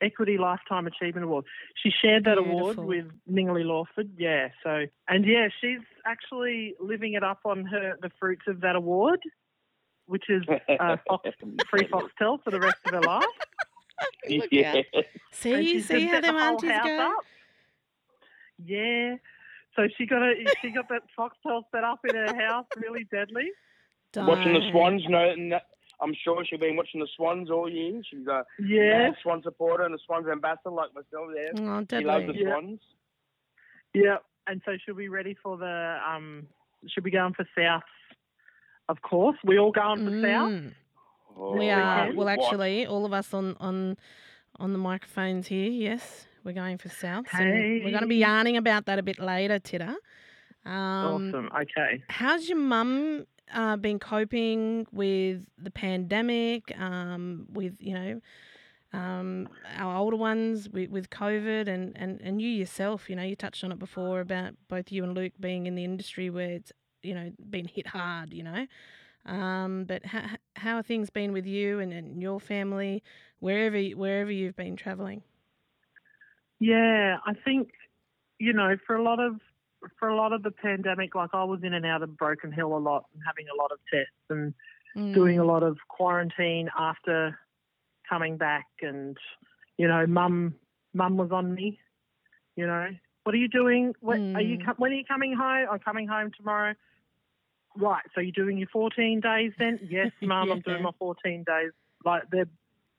[0.00, 1.46] equity lifetime achievement award.
[1.82, 4.10] She shared that award with Ningali Lawford.
[4.16, 8.76] Yeah, so and yeah, she's actually living it up on her the fruits of that
[8.76, 9.20] award,
[10.06, 11.28] which is uh, Fox,
[11.70, 13.24] free Foxtel for the rest of her life.
[14.28, 14.74] Look yeah.
[14.94, 15.04] out.
[15.32, 16.98] See, see how the them whole aunties go.
[17.18, 17.24] up.
[18.64, 19.16] Yeah.
[19.74, 23.50] So she got a she got that Foxtel set up in her house, really deadly.
[24.16, 25.02] watching the Swans.
[25.08, 25.58] No, no,
[26.00, 28.00] I'm sure she's been watching the Swans all year.
[28.10, 31.28] She's a Yeah, mad Swan supporter and a Swans ambassador like myself.
[31.34, 32.34] There, Oh, she loves the.
[32.34, 32.52] Yeah.
[32.52, 32.80] Swans.
[33.94, 34.16] yeah.
[34.46, 36.46] And so she'll be ready for the um.
[36.88, 37.82] She'll be going for South,
[38.88, 39.36] of course.
[39.44, 40.72] We all going for South.
[41.36, 42.12] Oh, We are.
[42.14, 43.96] Well, actually, all of us on on
[44.58, 45.70] on the microphones here.
[45.70, 47.26] Yes, we're going for South.
[47.32, 49.94] and we're going to be yarning about that a bit later, Titter.
[50.64, 51.50] Um, awesome.
[51.54, 52.02] Okay.
[52.08, 56.78] How's your mum uh, been coping with the pandemic?
[56.78, 58.20] Um, with you know.
[58.92, 63.36] Um, our older ones with, with COVID and, and, and you yourself, you know, you
[63.36, 66.72] touched on it before about both you and Luke being in the industry where it's,
[67.02, 68.66] you know, been hit hard, you know.
[69.26, 70.22] Um, but how,
[70.56, 73.02] how have things been with you and, and your family,
[73.40, 75.22] wherever wherever you've been traveling?
[76.60, 77.70] Yeah, I think
[78.38, 79.40] you know for a lot of
[79.98, 82.76] for a lot of the pandemic, like I was in and out of Broken Hill
[82.76, 84.54] a lot and having a lot of tests and
[84.96, 85.12] Mm.
[85.14, 87.38] doing a lot of quarantine after
[88.08, 89.16] coming back and
[89.76, 90.54] you know mum
[90.94, 91.78] mum was on me
[92.56, 92.88] you know
[93.24, 94.78] what are you doing when are you Mm.
[94.78, 96.74] when are you coming home i'm coming home tomorrow
[97.78, 100.82] right so you're doing your 14 days then yes mum i'm doing Yeah.
[100.84, 101.70] my 14 days
[102.04, 102.48] like they're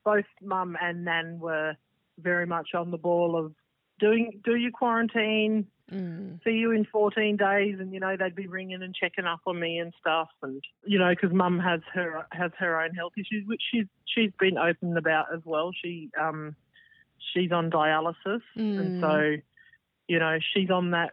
[0.06, 1.76] both mum and nan were
[2.20, 3.54] very much on the ball of
[4.00, 6.44] doing do your quarantine Mm.
[6.44, 9.58] see you in 14 days and you know they'd be ringing and checking up on
[9.58, 13.48] me and stuff and you know because mum has her has her own health issues
[13.48, 16.54] which she's she's been open about as well she um
[17.34, 19.00] she's on dialysis and Mm.
[19.00, 19.42] so
[20.10, 21.12] you know she's on that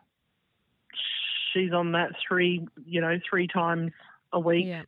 [1.55, 3.93] she's on that three you know three times
[4.33, 4.83] a week Yeah.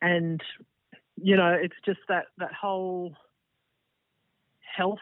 [0.00, 0.40] and
[1.16, 3.14] you know it's just that that whole
[4.60, 4.98] health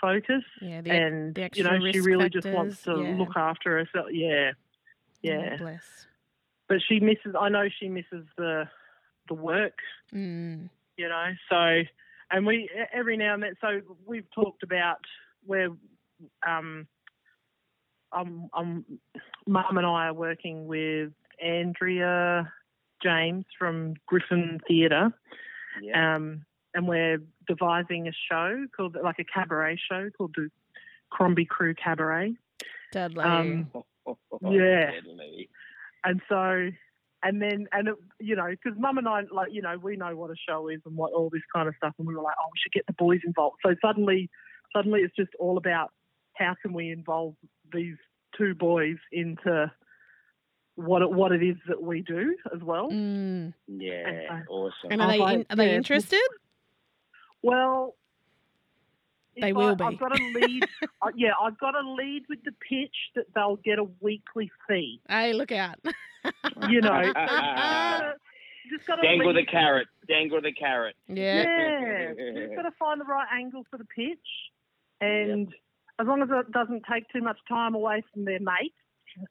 [0.00, 0.80] focus Yeah.
[0.82, 3.16] The, and the you know she really just wants to yeah.
[3.18, 4.06] look after herself.
[4.12, 4.60] Yeah, Oh,
[5.22, 5.56] yeah.
[5.56, 5.82] bless.
[6.68, 7.34] but she misses.
[7.38, 8.68] I know she misses the
[9.28, 9.78] the work
[10.14, 10.70] Mm.
[10.96, 11.26] you know.
[11.50, 11.82] So,
[12.30, 13.54] and we every now and then.
[13.60, 14.98] So we've talked about
[15.44, 15.68] where,
[16.46, 16.86] um,
[18.12, 18.84] um, um,
[19.46, 22.52] Mum and I are working with Andrea
[23.02, 25.12] James from Griffin Theatre,
[25.82, 26.16] Yeah.
[26.16, 30.48] um, and we're devising a show called like a cabaret show called the
[31.10, 32.34] Crombie Crew Cabaret.
[32.92, 33.24] Dudley.
[33.24, 33.70] Um,
[34.42, 34.90] yeah.
[34.92, 35.48] Deadly.
[36.04, 36.70] and so
[37.22, 40.14] and then and it, you know because mum and i like you know we know
[40.14, 42.36] what a show is and what all this kind of stuff and we were like
[42.40, 44.28] oh we should get the boys involved so suddenly
[44.74, 45.90] suddenly it's just all about
[46.34, 47.34] how can we involve
[47.72, 47.96] these
[48.36, 49.70] two boys into
[50.74, 53.52] what it, what it is that we do as well mm.
[53.66, 54.42] Yeah.
[54.48, 54.90] Awesome.
[54.90, 56.20] And are they in, are they interested?
[57.42, 57.94] well
[59.34, 59.84] if They I- will be.
[59.84, 60.64] I've got a lead.
[61.02, 65.00] uh, yeah, I've got a lead with the pitch that they'll get a weekly fee.
[65.08, 65.76] Hey, look out.
[66.68, 68.12] You know, so just gotta,
[68.70, 69.86] you just Dangle the carrot.
[70.08, 70.96] Dangle the carrot.
[71.06, 71.42] yeah.
[71.44, 74.18] Yeah, you just got to find the right angle for the pitch,
[75.00, 75.54] and
[76.00, 78.74] as long as it doesn't take too much time away from their mates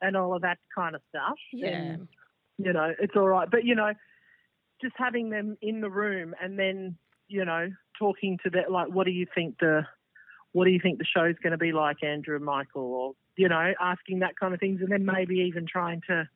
[0.00, 1.70] and all of that kind of stuff, Yeah.
[1.70, 2.08] then,
[2.58, 3.48] you know, it's all right.
[3.50, 3.92] But you know,
[4.82, 6.96] just having them in the room and then
[7.28, 9.86] you know talking to that, like, what do you think the
[10.52, 13.48] what do you think the show's going to be like, Andrew and Michael, or you
[13.48, 16.28] know, asking that kind of things, and then maybe even trying to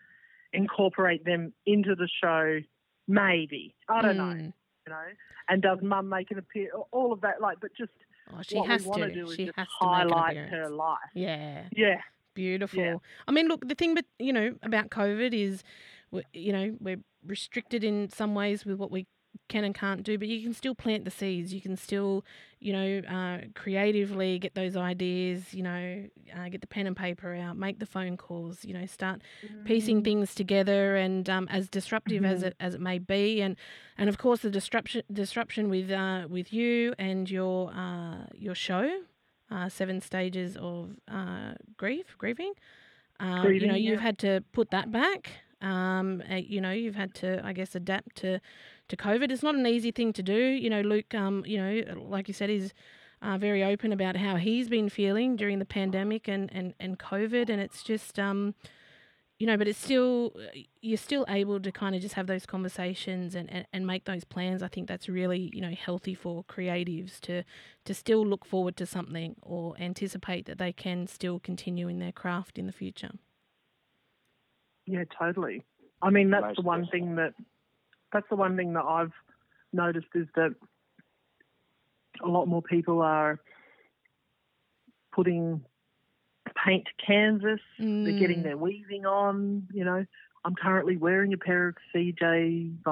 [0.52, 2.60] incorporate them into the show.
[3.08, 4.52] Maybe I don't know Mm.
[4.86, 5.04] you know,
[5.48, 6.70] and does mum make an appear?
[6.92, 7.92] All of that, like, but just
[8.32, 9.10] Oh, she what has to.
[9.12, 10.98] do is She has to highlight her life.
[11.14, 11.64] Yeah.
[11.76, 12.00] Yeah,
[12.34, 13.02] Beautiful.
[13.26, 15.62] I mean, look, the thing, but you know, about COVID is,
[16.32, 19.06] you know, we're restricted in some ways with what we
[19.48, 21.52] can and can't do, but you can still plant the seeds.
[21.52, 22.24] You can still,
[22.60, 25.52] you know, uh, creatively get those ideas.
[25.52, 26.04] You know,
[26.36, 28.64] uh, get the pen and paper out, make the phone calls.
[28.64, 29.22] You know, start
[29.64, 32.46] piecing things together, and um, as disruptive as Mhm.
[32.46, 33.56] it as it may be, and
[33.98, 39.02] and of course the disruption disruption with uh, with you and your uh, your show,
[39.50, 42.52] uh, seven stages of uh, grief grieving.
[43.20, 45.30] Um, you know, Grieving, you've had to put that back.
[45.60, 48.40] Um, uh, you know, you've had to, I guess, adapt to
[48.90, 49.30] to COVID.
[49.30, 50.34] It's not an easy thing to do.
[50.34, 51.14] You know, Luke.
[51.14, 52.72] Um, you know, like you said, is
[53.22, 57.48] uh, very open about how he's been feeling during the pandemic and and and COVID,
[57.48, 58.54] and it's just um,
[59.38, 60.34] you know, but it's still
[60.82, 64.24] you're still able to kind of just have those conversations and, and, and make those
[64.24, 64.62] plans.
[64.62, 67.44] I think that's really you know healthy for creatives to
[67.84, 72.12] to still look forward to something or anticipate that they can still continue in their
[72.12, 73.12] craft in the future.
[74.86, 75.64] yeah, totally.
[76.02, 77.34] I mean, that's the one thing that
[78.12, 79.12] that's the one thing that I've
[79.72, 80.54] noticed is that
[82.22, 83.38] a lot more people are
[85.12, 85.64] putting
[86.64, 87.60] paint to canvas.
[87.78, 88.44] They're getting Mm.
[88.44, 89.68] their weaving on.
[89.72, 90.04] You know,
[90.44, 92.82] I'm currently wearing a pair of CJ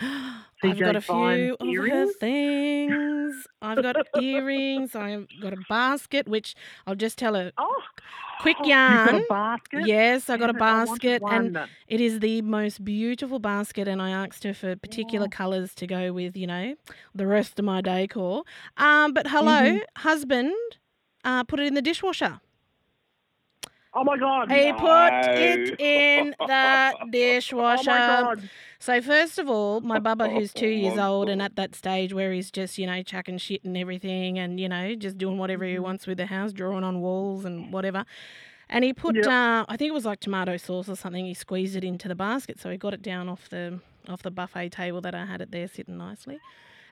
[0.62, 0.72] Vines.
[0.72, 3.46] I've got a few of her things.
[3.62, 4.94] I've got earrings.
[4.94, 6.54] I've got a basket, which
[6.86, 7.82] I'll just tell a Oh,
[8.38, 8.66] quick
[9.02, 9.14] got yarn.
[9.14, 9.90] a basket.
[9.90, 11.52] Yes, I got a Damn it, I wanted basket, and
[11.88, 13.88] it is the most beautiful basket.
[13.88, 15.28] And I asked her for particular Oh.
[15.28, 16.74] colours to go with, you know,
[17.14, 18.44] the rest of my decor.
[18.78, 19.82] Um, but hello, Mhm.
[19.98, 20.54] husband,
[21.24, 22.40] uh, put it in the dishwasher.
[23.94, 24.50] Oh my god!
[24.50, 27.90] He put it in the Oh dishwasher.
[27.90, 28.48] my god!
[28.78, 32.32] So first of all, my bubba, who's 2 years old and at that stage where
[32.32, 35.76] he's just you know chucking shit and everything, and you know just doing whatever he
[35.76, 35.82] Mhm.
[35.82, 38.04] wants with the house, drawing on walls and whatever.
[38.70, 39.26] And he put, Yep.
[39.26, 41.24] uh, I think it was like tomato sauce or something.
[41.24, 44.30] He squeezed it into the basket, so he got it down off the off the
[44.30, 46.38] buffet table that I had it there sitting nicely.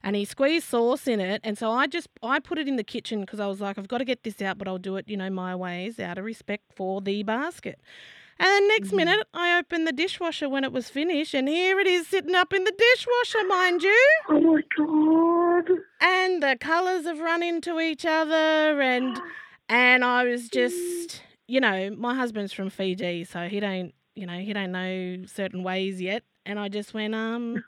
[0.03, 2.85] And he squeezed sauce in it, and so I just I put it in the
[2.85, 5.09] kitchen because I was like, I've got to get this out, but I'll do it,
[5.09, 7.81] you know, my ways out of respect for the basket.
[8.39, 8.97] And then next Mhm.
[8.99, 12.53] minute, I opened the dishwasher when it was finished, and here it is sitting up
[12.53, 14.07] in the dishwasher, mind you.
[14.29, 15.79] Oh my god!
[16.01, 19.21] And the colours have run into each other, and
[19.69, 24.39] and I was just, you know, my husband's from Fiji, so he don't, you know,
[24.39, 26.23] he don't know certain ways yet.
[26.45, 27.65] And I just went, um,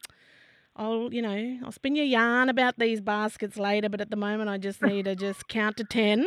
[0.79, 4.49] I'll, you know, I'll spin your yarn about these baskets later, but at the moment,
[4.49, 6.27] I just need to just count to ten.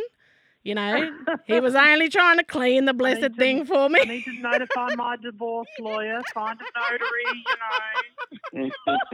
[0.64, 1.10] You know,
[1.48, 4.00] he was only trying to clean the blessed to- thing for me.
[4.02, 7.56] I need to notify my divorce lawyer, find a notary, you
[8.62, 8.70] know.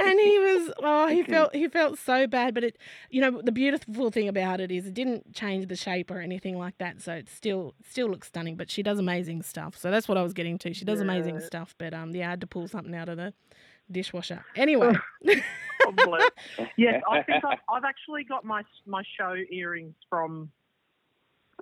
[0.00, 2.78] and he was oh he felt he felt so bad but it
[3.10, 6.56] you know the beautiful thing about it is it didn't change the shape or anything
[6.56, 10.08] like that so it still still looks stunning but she does amazing stuff so that's
[10.08, 12.46] what i was getting to she does amazing stuff but um yeah i had to
[12.46, 13.32] pull something out of the
[13.90, 14.92] dishwasher anyway
[15.86, 16.18] Oh,
[16.76, 20.50] yes, I think I've, I've actually got my my show earrings from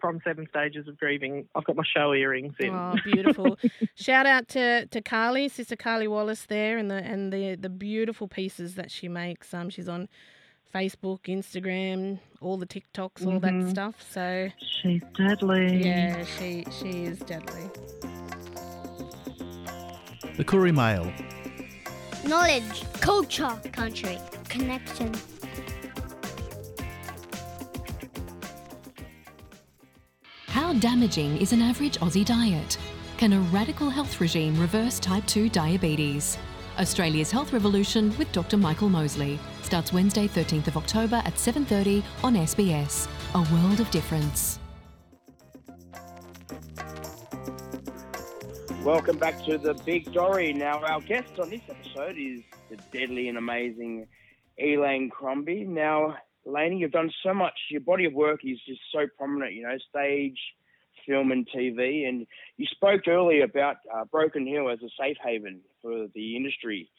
[0.00, 1.48] from Seven Stages of Grieving.
[1.54, 2.70] I've got my show earrings in.
[2.70, 3.56] Oh, beautiful!
[3.94, 8.26] Shout out to, to Carly, sister Carly Wallace there, and the and the the beautiful
[8.26, 9.54] pieces that she makes.
[9.54, 10.08] Um, she's on
[10.74, 13.70] Facebook, Instagram, all the TikToks, all that Mhm.
[13.70, 14.02] stuff.
[14.02, 14.48] So
[14.82, 15.80] She's deadly.
[15.84, 17.70] yeah, she she is deadly.
[20.36, 21.10] The Koori Mail.
[22.24, 25.14] Knowledge, culture, country, connection.
[30.48, 32.76] How damaging is an average Aussie diet?
[33.16, 36.37] Can a radical health regime reverse type 2 diabetes?
[36.78, 38.57] Australia's Health Revolution with Dr.
[38.57, 43.09] Michael Mosley starts Wednesday, 13th of October at 7:30 on SBS.
[43.35, 44.59] A world of difference.
[48.88, 50.55] Welcome back to the Big Dorrie.
[50.55, 54.07] Now, our guest on this episode is the deadly and amazing
[54.59, 55.64] Elaine Crombie.
[55.64, 57.53] Now, Elaine, you've done so much.
[57.70, 60.38] Your body of work is just so prominent, you know, stage,
[61.07, 62.09] film, and TV.
[62.09, 66.90] And you spoke earlier about uh, Broken Hill as a safe haven for the industry.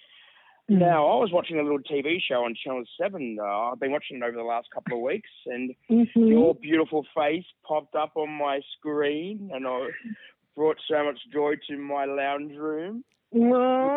[0.70, 0.78] Mm.
[0.78, 3.38] Now, I was watching a little TV show on Channel 7.
[3.42, 6.30] Uh, I've been watching it over the last couple of weeks, and Mhm.
[6.30, 9.90] your beautiful face popped up on my screen, and I
[10.60, 13.02] brought so much joy to my lounge room.
[13.32, 13.40] You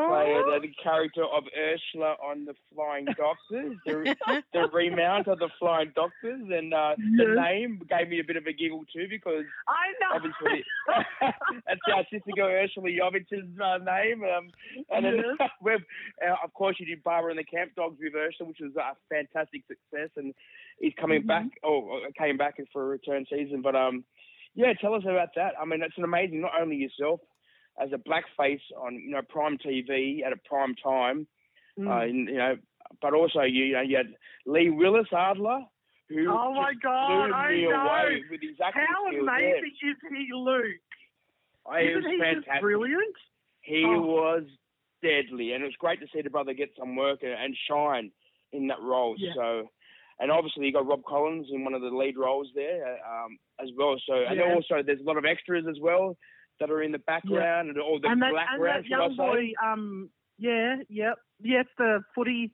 [0.07, 0.57] play Aw.
[0.57, 4.14] uh, the character of Ursula on the Flying Doctors, the,
[4.53, 8.46] the remount of the Flying Doctors, and uh, the name gave me a bit of
[8.46, 10.14] a giggle too because I know.
[10.16, 10.62] obviously
[11.66, 14.22] that's our sister girl Ursula Yovich's uh, name.
[14.22, 14.51] Um,
[14.90, 15.51] and then Yes.
[16.29, 18.94] uh, of course, you did Barbara and the Camp Dogs with Ursula, which was a
[19.12, 20.33] fantastic success, and
[20.79, 21.27] he's coming Mhm.
[21.27, 21.46] back.
[21.64, 24.05] Oh, came back for a return season, but um,
[24.54, 25.52] yeah, tell us about that.
[25.60, 26.40] I mean, that's an amazing.
[26.40, 27.20] Not only yourself
[27.82, 31.26] as a blackface on you know prime TV at a prime time,
[31.78, 31.88] Mm.
[31.88, 32.56] uh, you know,
[33.00, 35.60] but also you, you know you had Lee Willis Adler.
[36.10, 38.20] Who Oh my God, I know.
[38.30, 40.64] with his How amazing is he, Luke?
[40.66, 42.44] It was Isn't he fantastic.
[42.52, 43.16] just brilliant?
[43.62, 44.00] He Oh.
[44.02, 44.44] was
[45.02, 48.10] deadly, and it was great to see the brother get some work and, and shine
[48.52, 49.14] in that role.
[49.16, 49.32] Yeah.
[49.34, 49.70] So,
[50.20, 53.38] and obviously you got Rob Collins in one of the lead roles there uh, um,
[53.60, 53.96] as well.
[54.06, 54.54] So, and Yeah.
[54.54, 56.16] also there's a lot of extras as well
[56.60, 58.84] that are in the background and all the and that, and background.
[58.84, 62.52] that young boy, um, yeah, yep, yes, the footy,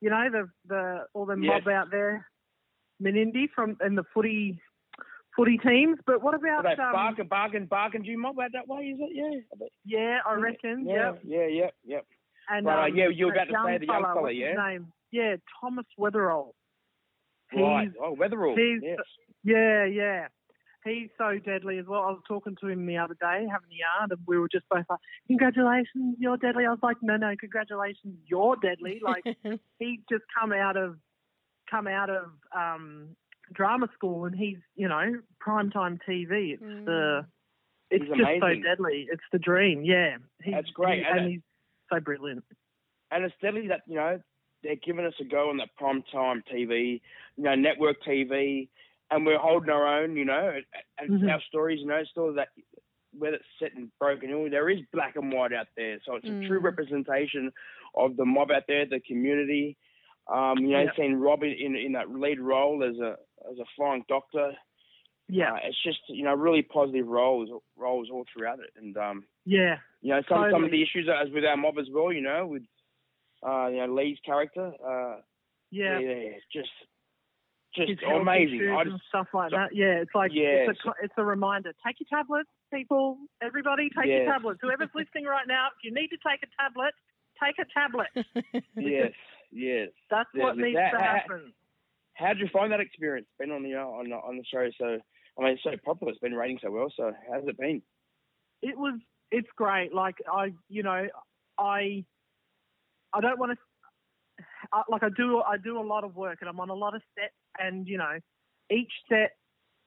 [0.00, 1.62] you know, the the all the Yes.
[1.64, 2.26] mob out there,
[3.02, 4.60] Menindee from and the footy
[5.36, 5.98] footy teams.
[6.06, 8.02] But what about That um, bargain, bargain, bargain.
[8.02, 8.82] Do you mob out that way?
[8.90, 9.10] Is it?
[9.12, 9.66] Yeah.
[9.84, 11.12] Yeah, I reckon, Yeah.
[11.12, 11.20] yep.
[11.24, 11.46] Yeah.
[11.46, 11.70] Yeah.
[11.84, 12.00] Yeah.
[12.48, 14.54] And But, uh, um, yeah, you were about to say the young fella, fella, yeah?
[14.54, 14.92] name?
[15.12, 16.52] Yeah, Thomas Weatherall.
[17.54, 17.90] Right.
[18.00, 18.56] Oh, Weatherall.
[18.56, 18.98] he's- Yes.
[19.44, 20.28] Yeah, yeah.
[20.84, 22.00] He's so deadly as well.
[22.02, 24.68] I was talking to him the other day, having a yarn, and we were just
[24.70, 29.24] both like, "Congratulations, you're deadly." I was like, "No, no, congratulations, you're deadly." Like
[29.78, 30.96] he's just come out of
[31.70, 33.08] come out of um,
[33.52, 36.54] drama school, and he's you know primetime TV.
[36.54, 36.84] It's Mm.
[36.86, 37.26] the
[37.90, 39.06] it's He's just so deadly.
[39.10, 39.84] It's the dream.
[39.84, 41.40] Yeah, he's, That's great, he- and and he's
[41.92, 42.44] so brilliant.
[43.10, 44.20] and it's deadly that you know
[44.62, 47.00] they're giving us a go on that primetime TV,
[47.36, 48.68] you know, network TV,
[49.10, 50.52] and we're holding our own, you know,
[50.98, 51.28] and Mhm.
[51.28, 52.48] our stories, you know, still that
[53.12, 56.28] whether it's set in Broken Hill, there is black and white out there, so it's
[56.28, 56.64] a true Mm.
[56.64, 57.50] representation
[57.94, 59.76] of the mob out there, the community.
[60.28, 60.92] Um, you know, Yeah.
[60.96, 63.16] seeing Rob in, in in that lead role as a
[63.50, 64.52] as a flying doctor,
[65.28, 69.26] Yeah, uh, it's just you know really positive roles roles all throughout it, and um,
[69.44, 72.12] yeah, you know, some some of the issues as with our mob as well.
[72.12, 72.62] You know, with
[73.46, 74.72] uh, you know Lee's character.
[74.84, 75.20] Uh,
[75.70, 76.00] yeah.
[76.00, 76.70] yeah, it's just
[77.74, 78.68] just amazing.
[78.70, 79.74] I and just, stuff like so- that.
[79.74, 81.72] Yeah, it's like Yeah, it's a so- it's a reminder.
[81.86, 83.18] Take your tablets, people.
[83.42, 84.16] Everybody, take Yeah.
[84.22, 84.60] your tablets.
[84.62, 86.94] Whoever's listening right now, if you need to take a tablet,
[87.42, 88.08] take a tablet.
[88.76, 89.12] yes,
[89.52, 89.88] yes.
[90.10, 91.52] That's Yeah, what needs that- to happen.
[92.14, 93.26] How did you find that experience?
[93.38, 95.00] Been on the uh, on the, on the show, so
[95.38, 96.12] I mean, it's so popular.
[96.12, 96.92] It's been rating so well.
[96.94, 97.80] So how's it been?
[98.62, 98.98] It was.
[99.30, 99.94] It's great.
[99.94, 101.06] Like I, you know,
[101.56, 102.04] I,
[103.14, 104.44] I don't want to.
[104.72, 106.94] I, like I do, I do a lot of work, and I'm on a lot
[106.94, 108.18] of sets, and you know,
[108.70, 109.32] each set,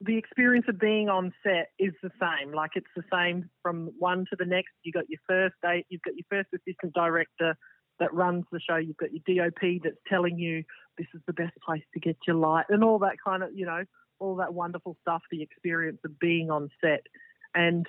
[0.00, 2.52] the experience of being on set is the same.
[2.52, 4.72] Like it's the same from one to the next.
[4.82, 7.56] You got your first date, you've got your first assistant director
[8.00, 8.76] that runs the show.
[8.76, 10.64] You've got your DOP that's telling you
[10.98, 13.66] this is the best place to get your light, and all that kind of, you
[13.66, 13.84] know,
[14.18, 15.22] all that wonderful stuff.
[15.30, 17.06] The experience of being on set,
[17.54, 17.86] and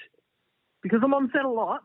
[0.83, 1.81] because I'm on set a lot,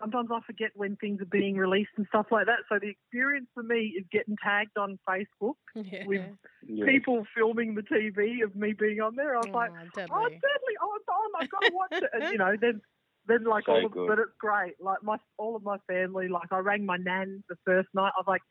[0.00, 2.60] sometimes I forget when things are being released and stuff like that.
[2.68, 6.06] So the experience for me is getting tagged on Facebook yeah.
[6.06, 6.22] with
[6.66, 6.84] Yeah.
[6.86, 9.34] people filming the TV of me being on there.
[9.36, 10.24] I was like, Oh, oh, deadly.
[10.34, 10.74] it's deadly.
[10.82, 11.42] Oh, it's on.
[11.42, 12.10] I've got to watch it.
[12.12, 12.80] And, you know, then,
[13.26, 14.08] then like So all of, good.
[14.08, 14.74] but it's great.
[14.80, 18.12] Like my, all of my family, like I rang my nan the first night.
[18.16, 18.42] I was like,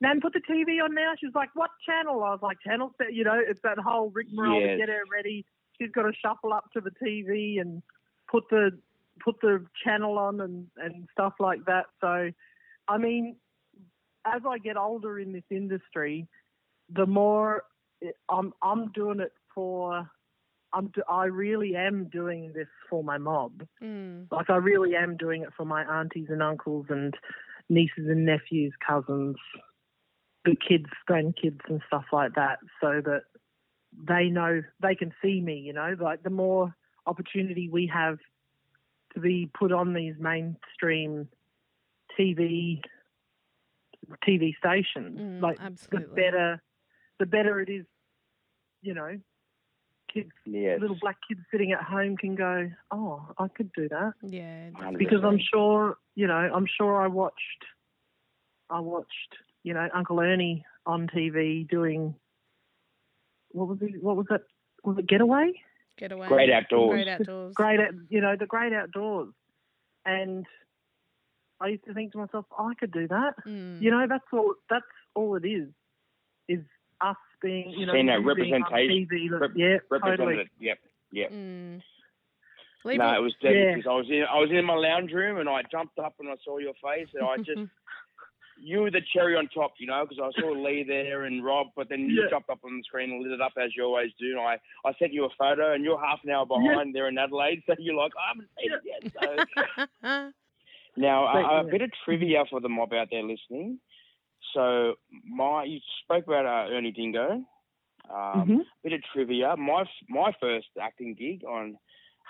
[0.00, 1.12] Nan, put the TV on now.
[1.20, 2.24] She was like, what channel?
[2.24, 3.12] I was like, channel set.
[3.14, 4.70] You know, it's that whole rigmarole Yes.
[4.70, 5.44] to get her ready.
[5.80, 7.82] she's got to shuffle up to the TV and
[8.28, 8.70] put the
[9.24, 11.86] put the channel on and and stuff like that.
[12.00, 12.30] So,
[12.88, 13.36] I mean,
[14.24, 16.28] as I get older in this industry,
[16.88, 17.64] the more
[18.28, 20.08] I'm I'm doing it for.
[20.74, 23.62] I'm, do- I really am doing this for my mob.
[23.82, 24.26] Mm.
[24.30, 27.12] Like I really am doing it for my aunties and uncles and
[27.68, 29.36] nieces and nephews, cousins,
[30.46, 33.24] the kids, grandkids and stuff like that, so that
[34.08, 35.58] they know they can see me.
[35.58, 36.74] You know, like the more
[37.06, 38.18] opportunity we have
[39.14, 41.28] to be put on these mainstream
[42.18, 42.80] TV
[44.26, 46.08] TV stations, Mm, like absolutely.
[46.08, 46.62] the better
[47.18, 47.86] the better it is.
[48.82, 49.20] You know,
[50.12, 50.80] kids Yes.
[50.80, 54.70] little black kids sitting at home can go, oh, I could do that Yeah.
[54.74, 57.64] Hundred because I'm sure, you know, I'm sure I watched,
[58.70, 62.14] I watched, you know, Uncle Ernie on TV doing,
[63.50, 64.42] what was he, what was it,
[64.82, 65.52] was it Getaway?
[65.98, 66.26] Get away.
[66.28, 66.90] Great outdoors.
[66.94, 67.54] Great outdoors.
[67.54, 69.32] Great, you know, the Great Outdoors,
[70.06, 70.46] and
[71.60, 73.34] I used to think to myself, oh, I could do that.
[73.46, 73.80] Mm.
[73.80, 74.54] You know, that's all.
[74.70, 74.84] That's
[75.14, 75.68] all it is.
[76.48, 76.60] Is
[77.00, 80.50] us being, you know, Seeing that you being representation- TV, look- rep- yeah, Represented totally.
[80.60, 80.78] Yep.
[81.12, 81.30] Yep.
[81.30, 81.82] Mm.
[82.84, 83.74] Leave No, it- it was dead Yeah.
[83.74, 86.28] because I was in I was in my lounge room and I jumped up and
[86.28, 87.50] I saw your face and I just
[88.64, 91.68] you were the cherry on top, you know, because I saw Lee there and Rob,
[91.74, 92.28] but then you Yeah.
[92.30, 94.30] jumped up on the screen and lit it up as you always do.
[94.38, 97.18] And I, I sent you a photo and you're half an hour behind there in
[97.18, 99.12] Adelaide, so you're like, I haven't seen it yet.
[99.12, 100.30] So
[100.96, 103.80] now But, a, bit of trivia for the mob out there listening.
[104.54, 104.94] So
[105.24, 107.44] my you spoke about uh, Ernie Dingo.
[108.10, 108.66] Um, Mhm.
[108.82, 109.56] bit of trivia.
[109.56, 111.78] My my first acting gig on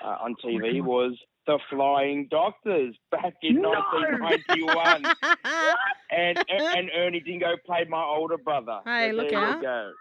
[0.05, 1.17] uh, on TV was
[1.47, 3.71] The Flying Doctors back in No!
[3.71, 5.05] 1991,
[6.11, 8.81] and and Ernie Dingo played my older brother.
[8.85, 9.63] Hey, So look there out.
[9.63, 9.93] Go.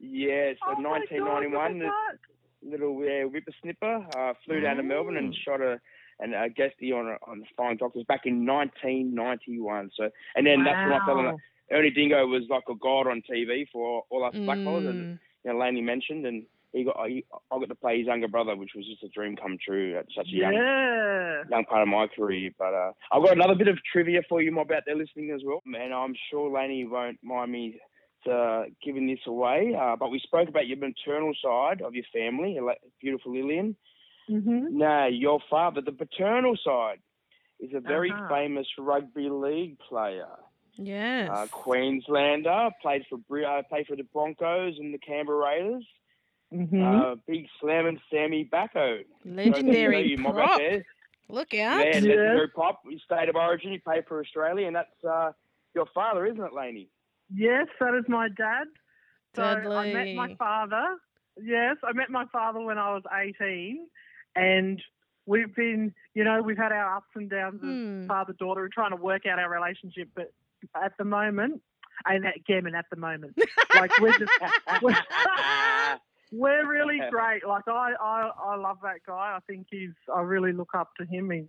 [0.00, 1.20] Yeah, so Oh my God, look at
[1.52, 2.70] 1991, the that.
[2.70, 5.80] little uh, whippersnipper uh, flew down to Melbourne and shot a
[6.20, 9.90] and a guestie on a, on the Flying Doctors back in 1991.
[9.96, 11.24] So and then that's when I fell in.
[11.26, 11.38] Wow.
[11.72, 15.18] Ernie Dingo was like a god on TV for all us blackfellas, and Mm.
[15.44, 16.44] you know, Laney mentioned, and
[16.74, 19.36] he got he, I got to play his younger brother, which was just a dream
[19.36, 21.42] come true at such a young Yeah.
[21.48, 22.50] young part of my career.
[22.58, 25.40] But uh, I've got another bit of trivia for you mob out there listening as
[25.46, 27.78] well, and I'm sure Laney won't mind me
[28.30, 29.74] uh, giving this away.
[29.80, 32.58] Uh, but we spoke about your maternal side of your family,
[33.00, 33.76] beautiful Lillian.
[34.30, 34.78] Mm-hmm.
[34.78, 36.98] No, your father, the paternal side,
[37.60, 38.28] is a very Uh-huh.
[38.28, 40.34] famous rugby league player.
[40.76, 41.30] Yes.
[41.30, 45.86] Uh, Queenslander, played for uh, played for the Broncos and the Canberra Raiders.
[46.54, 46.82] Mm-hmm.
[46.84, 49.04] Uh, big slamming Sammy Backo.
[49.24, 50.58] Legendary you mob out prop.
[50.58, 50.86] there.
[51.28, 51.84] Look Yeah, out.
[51.86, 52.82] legendary pop.
[52.88, 53.72] His state of origin.
[53.72, 55.32] He played for Australia, and that's uh,
[55.74, 56.88] your father, isn't it, Laney?
[57.34, 58.66] Yes, that is my dad.
[59.34, 60.96] So I met my father.
[61.42, 63.88] Yes, I met my father when I was 18,
[64.36, 64.80] and
[65.26, 68.02] we've been, you know, we've had our ups and downs Hmm.
[68.02, 70.10] as father daughter, and trying to work out our relationship.
[70.14, 70.32] But
[70.80, 71.62] at the moment,
[72.06, 73.36] and again, and at the moment,
[73.74, 74.30] like we're just
[74.82, 74.94] we're,
[76.36, 77.46] we're really great.
[77.46, 79.36] Like I, I, I love that guy.
[79.36, 79.94] I think he's.
[80.14, 81.30] I really look up to him.
[81.30, 81.44] He's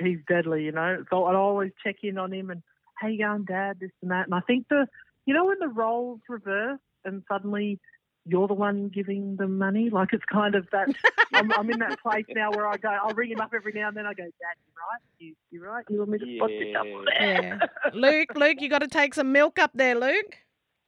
[0.00, 1.04] he's deadly, you know.
[1.10, 2.62] So I always check in on him and
[3.00, 3.78] hey, you going, Dad?
[3.80, 4.26] This and that.
[4.26, 4.86] And I think the,
[5.26, 7.78] you know, when the roles reverse and suddenly
[8.24, 10.88] you're the one giving them money, like it's kind of that.
[11.32, 12.88] I'm, I'm in that place now where I go.
[12.88, 14.06] I'll ring him up every now and then.
[14.06, 15.00] I go, Dad, you right?
[15.18, 15.84] You, you right?
[15.88, 16.86] You want me to spot your up?
[17.18, 17.58] there?
[17.84, 17.90] Yeah.
[17.92, 20.36] Luke, Luke, you got to take some milk up there, Luke.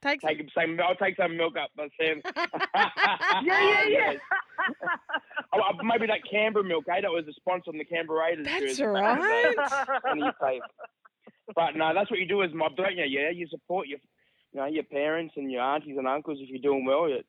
[0.03, 0.29] Take some.
[0.31, 0.79] Take some.
[0.83, 2.23] I'll take some milk up, but Sam.
[2.75, 4.13] Yeah, yeah, yeah.
[5.53, 7.01] Oh, uh, maybe that Canberra milk, eh?
[7.01, 8.47] That was a sponsor on the Canberra Raiders.
[8.47, 9.19] That's jersey back
[10.13, 10.35] in the day.
[10.41, 10.61] right.
[10.63, 10.63] And.
[11.57, 13.05] But no, that's what you do as mob, don't you?
[13.05, 13.99] Yeah, you support your,
[14.53, 17.07] you know, your parents and your aunties and uncles if you're doing well.
[17.07, 17.27] It's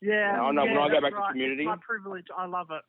[0.00, 1.30] yeah, I know when yeah, I go that's back to right.
[1.32, 2.26] community- It's my privilege.
[2.34, 2.82] I love it.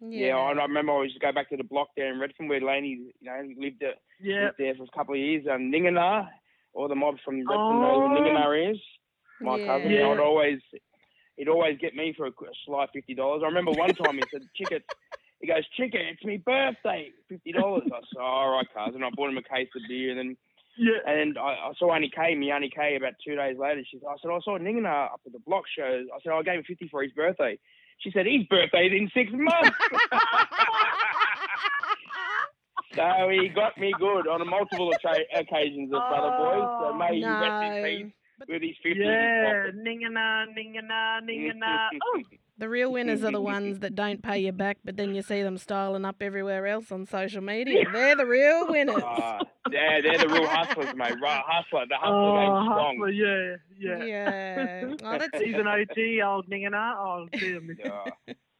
[0.00, 0.36] yeah.
[0.36, 2.60] I, I remember I used to go back to the block there in Redfern where
[2.60, 4.44] Laney, you know, lived there, Yeah.
[4.46, 5.46] lived there for a couple of years.
[5.50, 6.28] Um, Ningana,
[6.78, 7.80] all the mob from Redfern Oh.
[7.82, 8.80] know who Ningana is.
[9.40, 9.66] My Yeah.
[9.66, 10.08] cousin, Yeah.
[10.08, 10.60] I'd always,
[11.36, 12.32] he'd always get me for a
[12.64, 13.42] sly fifty dollars.
[13.42, 14.82] I remember one time he said, "Chicken."
[15.40, 19.10] He goes, "Chicken, it's my birthday, fifty dollars." I said, oh, "All right, cousin." I
[19.10, 20.36] bought him a case of beer, and then
[20.76, 20.98] Yeah.
[21.06, 23.82] and I, I saw Annie Kay, me Annie Kay, about two days later.
[23.84, 26.04] She I said, I saw Ningana up at the block show.
[26.14, 27.58] I said, I gave him 50 for his birthday.
[27.98, 29.76] She said, his birthday's in six months.
[32.94, 36.68] so he got me good on multiple occa- occasions of Brother Boys.
[36.80, 37.82] So may he rest in No.
[37.84, 38.12] peace
[38.48, 39.76] with his 50 in his Yeah, pocket.
[39.84, 41.88] ningana, ningana, ningana.
[42.02, 42.22] oh,
[42.58, 45.42] The real winners are the ones that don't pay you back, but then you see
[45.42, 47.84] them styling up everywhere else on social media.
[47.92, 49.02] They're the real winners.
[49.02, 49.38] Uh,
[49.70, 51.14] yeah, they're the real hustlers, mate.
[51.20, 51.84] Right, hustler.
[51.88, 52.96] The hustler Oh, game strong.
[52.96, 54.04] hustler, yeah, yeah.
[54.04, 54.94] Yeah.
[55.04, 56.94] Oh, that's He's an OG, old Ningana.
[56.96, 57.92] Oh, gee, I miss him.
[57.92, 58.10] Uh,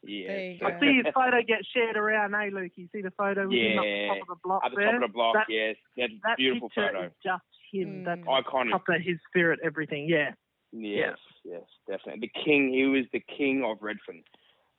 [0.09, 0.27] yeah.
[0.29, 0.75] There you so- go.
[0.77, 2.73] I see his photo get shared around, eh, Luke?
[2.77, 4.87] You see the photo with him up the top of the block At the there?
[4.87, 5.77] top of the block, That- yes.
[5.97, 7.07] That's That beautiful picture photo.
[7.07, 7.89] is just him.
[7.89, 8.05] Mm.
[8.07, 8.71] That's Iconic.
[8.71, 10.09] top of his spirit, everything.
[10.09, 10.33] Yeah.
[10.73, 12.29] Yes, yes, definitely.
[12.29, 14.23] The king, he was the king of Redfern.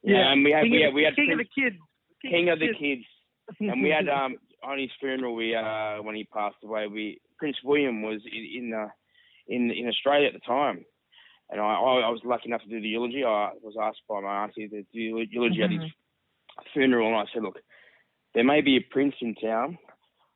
[0.03, 0.31] Yeah, Yeah.
[0.33, 1.75] and we had King, we had, we had king of the kids.
[2.21, 2.79] king of the kids.
[2.79, 3.05] kids.
[3.59, 7.57] and we had um on his funeral we uh when he passed away we Prince
[7.63, 8.89] William was in in uh,
[9.47, 10.85] in, in Australia at the time,
[11.49, 13.23] and I, I I was lucky enough to do the eulogy.
[13.23, 15.81] I was asked by my auntie to do the eulogy at his
[16.73, 17.59] funeral, and I said, look,
[18.35, 19.77] there may be a prince in town.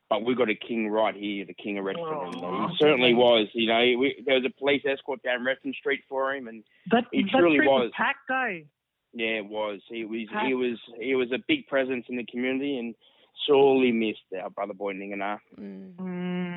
[0.10, 2.28] But we've got a king right here, the king of Redfern.
[2.28, 3.48] and Oh, he certainly was.
[3.54, 7.06] You know, we, there was a police escort down Redfern Street for him, and That,
[7.12, 7.90] He that truly was.
[7.98, 8.60] packed, eh?
[9.14, 9.80] yeah, it was.
[9.90, 12.94] He was Pat- he was he was a big presence in the community and
[13.48, 15.40] sorely missed our brother boy Ningana.
[15.60, 15.96] Mm.
[15.96, 16.53] Mm.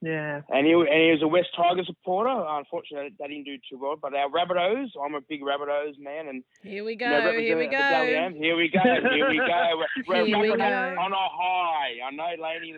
[0.00, 0.42] Yeah.
[0.48, 2.30] And he and he was a West Tiger supporter.
[2.30, 3.96] Unfortunately, that didn't do too well.
[4.00, 7.06] But our Rabbitohs, I'm a big Rabbitohs man, and Here we go.
[7.06, 8.22] you know, here we representing the Dally go.
[8.22, 8.34] M.
[8.34, 8.80] Here we go.
[8.84, 9.82] Here we go.
[10.06, 10.62] We're, we're Here we go.
[10.62, 11.98] on a high.
[12.06, 12.74] I know, Laney.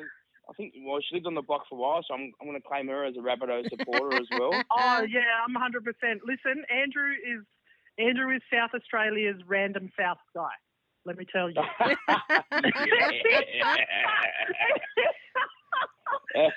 [0.49, 2.61] I think well, she lived on the block for a while, so I'm I'm going
[2.61, 4.51] to claim her as a Rabbitoh supporter as well.
[4.71, 5.85] Oh yeah, I'm 100.
[5.85, 7.45] percent Listen, Andrew is
[7.99, 10.49] Andrew is South Australia's random South guy.
[11.05, 11.57] Let me tell you.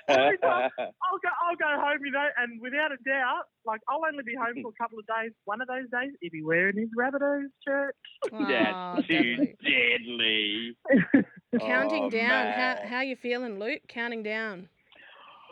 [0.07, 4.01] Every time I'll go, I'll go home, you know, and without a doubt, like I'll
[4.05, 5.31] only be home for a couple of days.
[5.45, 7.95] One of those days, he'll be wearing his Rabbitohs shirt.
[8.31, 10.75] Oh, That's too deadly.
[10.91, 11.23] deadly.
[11.59, 12.29] Counting Oh, down.
[12.53, 12.87] How man.
[12.87, 13.81] how you feeling, Luke?
[13.87, 14.69] Counting down.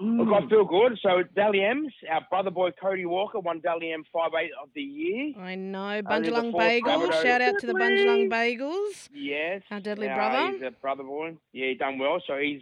[0.04, 0.97] Look, I feel good.
[1.04, 4.82] So Dally M's, our brother boy Cody Walker won Dally M five eight of the
[4.82, 5.34] year.
[5.38, 5.84] I know.
[5.84, 7.22] Only the Bundjalung fourth Bagels.
[7.22, 9.10] Shout out to the Bundjalung Bagels.
[9.14, 9.62] Yes.
[9.70, 10.52] Our deadly uh, brother.
[10.54, 11.36] He's a brother boy.
[11.54, 12.20] Yeah, he done well.
[12.26, 12.62] So he's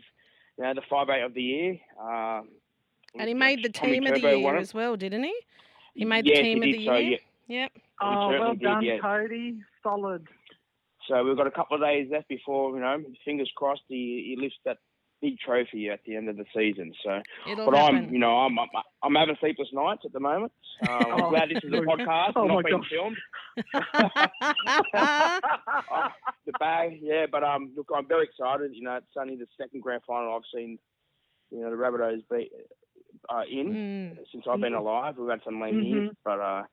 [0.59, 1.79] you know the five eight of the year.
[1.99, 2.41] Uh,
[3.17, 5.33] And he made the Tommy team of the Turbo year won as well, didn't he?
[5.95, 7.17] He made the Yes, team of the so, year.
[7.47, 7.61] yeah.
[7.61, 7.71] Yep.
[8.01, 8.97] Oh, well certainly did, done, yeah.
[8.99, 9.55] Cody.
[9.81, 10.27] Solid.
[11.07, 13.01] So we've got a couple of days left before you know.
[13.25, 14.77] Fingers crossed he, he lifts that
[15.21, 16.93] big trophy at the end of the season.
[17.03, 18.67] So, It'll but I'm you know I'm, I'm
[19.03, 20.51] I'm having sleepless nights at the moment.
[20.87, 23.17] Um, I'm Oh, glad this is a podcast, Oh, not being filmed.
[25.91, 26.07] Oh,
[26.45, 27.25] the bag, yeah.
[27.31, 28.71] But um, look, I'm very excited.
[28.73, 30.79] You know, it's only the second grand final I've seen.
[31.51, 32.49] You know, the Rabbitohs be
[33.29, 34.17] uh, in Mm.
[34.31, 35.15] since I've been alive.
[35.17, 36.15] We've had some lean years, Mhm.
[36.23, 36.63] but uh,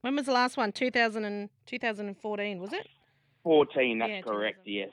[0.00, 0.72] When was the last one?
[0.72, 2.86] 2000 and, 2014, was it?
[3.42, 3.98] 14.
[3.98, 4.60] That's Yeah, correct.
[4.66, 4.90] Yes.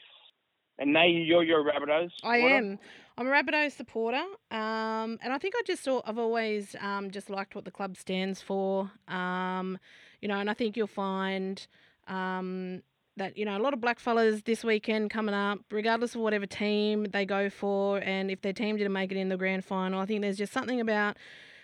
[0.80, 2.12] And now you're a Rabbitohs.
[2.24, 2.56] I supporter?
[2.56, 2.80] am.
[3.18, 7.30] I'm a Rabbitohs supporter, um, and I think I just sort I've always um, just
[7.30, 9.78] liked what the club stands for, um,
[10.20, 10.40] you know.
[10.40, 11.66] And I think you'll find
[12.08, 12.82] um,
[13.18, 16.48] that you know a lot of black fellas this weekend coming up, regardless of whatever
[16.48, 20.00] team they go for, and if their team didn't make it in the grand final,
[20.00, 21.16] I think there's just something about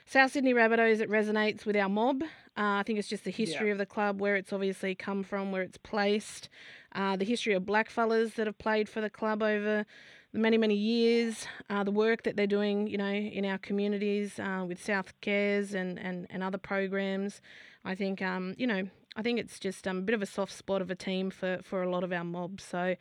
[0.10, 2.24] South Sydney Rabbitohs it resonates with our mob.
[2.24, 5.52] Uh, I think it's just the history of the club, where it's obviously come from,
[5.52, 6.50] where it's placed,
[6.96, 9.86] uh, the history of blackfellas that have played for the club over
[10.34, 14.40] the many, many years, uh, the work that they're doing, you know, in our communities
[14.40, 17.40] uh, with South Cares and, and, and other programs.
[17.86, 20.54] I think, um, you know, I think it's just um, a bit of a soft
[20.54, 22.64] spot of a team for, for a lot of our mobs.
[22.64, 22.96] So,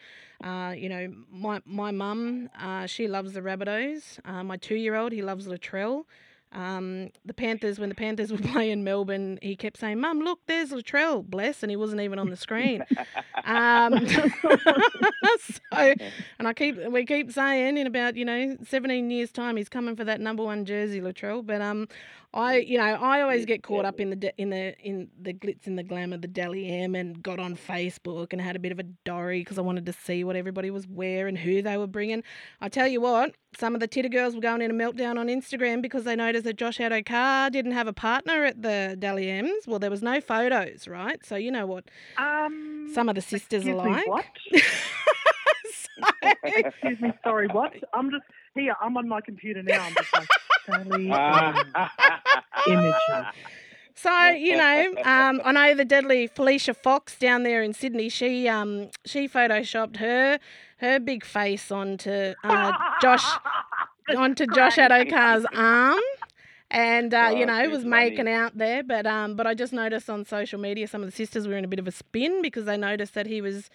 [0.45, 4.19] uh, you know, my my mum, uh, she loves the Rabbitohs.
[4.27, 6.05] Uh, my two year old, he loves Latrell.
[6.53, 10.71] Um, the Panthers, when the Panthers were playing Melbourne, he kept saying, "Mum, look, there's
[10.71, 12.85] Latrell, bless," and he wasn't even on the screen.
[13.45, 14.07] um,
[15.39, 15.95] so,
[16.39, 19.97] and I keep we keep saying in about you know 17 years time he's coming
[19.97, 21.45] for that number one jersey, Latrell.
[21.45, 21.89] But um,
[22.35, 25.33] I you know I always get caught up in the de- in the in the
[25.33, 28.59] glitz and the glamour of the Dally M and got on Facebook and had a
[28.59, 31.79] bit of a dorrie because I wanted to see what everybody was wearing, who they
[31.79, 32.23] were bringing.
[32.61, 35.29] I tell you what, some of the titter girls were going in a meltdown on
[35.29, 39.67] Instagram because they noticed that Josh Addo-Carr didn't have a partner at the Dally M's.
[39.67, 41.25] Well, there was no photos, right?
[41.25, 41.85] So you know what
[42.19, 44.07] Um, some of the sisters are me, like.
[44.07, 44.25] what?
[45.73, 46.05] So-
[46.45, 47.73] Excuse me, sorry, what?
[47.93, 48.23] I'm just
[48.59, 48.75] here.
[48.81, 49.87] I'm on my computer now.
[49.87, 50.31] I'm just like,
[50.67, 51.55] Sally, Ah.
[52.67, 53.27] images.
[53.95, 58.09] So you know, um, I know the deadly Felicia Fox down there in Sydney.
[58.09, 60.39] She um she photoshopped her
[60.79, 63.25] her big face onto uh, Josh
[64.17, 66.01] onto Josh Addo-Carr's arm,
[66.71, 68.83] and uh, you Oh, know too was making out there.
[68.85, 71.65] But um, but I just noticed on social media some of the sisters were in
[71.65, 73.71] a bit of a spin because they noticed that he was.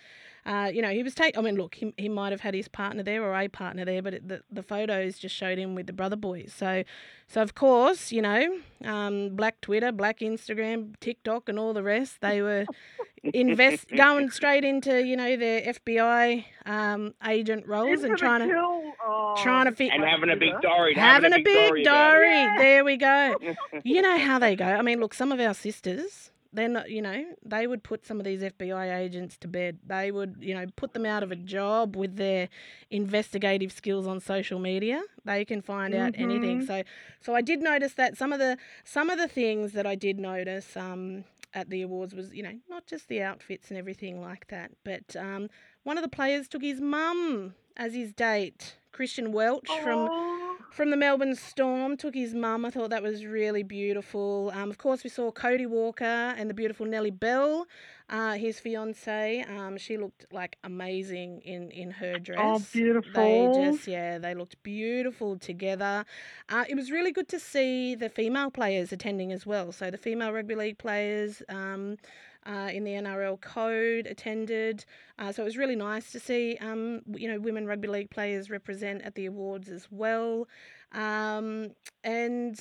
[0.46, 1.38] Uh, you know, he was take.
[1.38, 4.02] I mean, look, he, he might have had his partner there or a partner there,
[4.02, 6.54] but it, the the photos just showed him with the brother boys.
[6.56, 6.84] So,
[7.28, 12.20] so of course, you know, um, black Twitter, black Instagram, TikTok, and all the rest.
[12.20, 12.66] They were
[13.24, 18.94] invest going straight into you know their FBI um, agent roles Into and trying to
[19.06, 20.96] oh, trying to fit- and having a big diary, dorrie.
[20.96, 21.82] having a big dorrie.
[21.84, 22.44] about dorrie.
[22.44, 22.58] it.
[22.58, 23.38] There we go.
[23.86, 24.66] you know how they go.
[24.66, 28.20] I mean, look, some of our sisters, they're not, you know, they would put some
[28.20, 29.80] of these FBI agents to bed.
[29.86, 32.48] They would, you know, put them out of a job with their
[32.92, 35.02] investigative skills on social media.
[35.26, 36.62] They can find out anything.
[36.62, 36.68] Mhm.
[36.68, 36.84] So,
[37.22, 40.20] so I did notice that some of the some of the things that I did
[40.20, 41.24] notice um,
[41.54, 45.16] at the awards was, you know, not just the outfits and everything like that, but
[45.16, 45.50] um,
[45.84, 48.78] one of the players took his mum as his date.
[48.92, 50.43] Christian Welch from Oh,
[50.74, 52.66] from the Melbourne Storm took his mum.
[52.66, 54.52] I thought that was really beautiful.
[54.56, 57.68] Um, of course, we saw Cody Walker and the beautiful Nellie Bell,
[58.10, 59.46] uh, his fiance.
[59.48, 62.40] Um, she looked like amazing in, in her dress.
[62.42, 63.14] Oh, beautiful!
[63.14, 66.06] They just yeah, they looked beautiful together.
[66.50, 69.72] Uh, it was really good to see the female players attending as well.
[69.72, 71.44] So the female rugby league players.
[71.50, 71.98] Um,
[72.46, 74.86] uh, in the NRL code attended,
[75.20, 78.50] uh, so it was really nice to see um, you know women rugby league players
[78.50, 80.48] represent at the awards as well.
[80.92, 81.72] Um,
[82.04, 82.60] and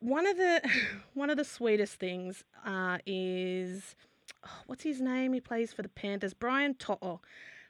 [0.00, 0.60] one of the
[1.14, 3.96] one of the sweetest things uh, is
[4.44, 5.32] oh, what's his name?
[5.32, 6.34] He plays for the Panthers.
[6.34, 7.20] Brian To'o.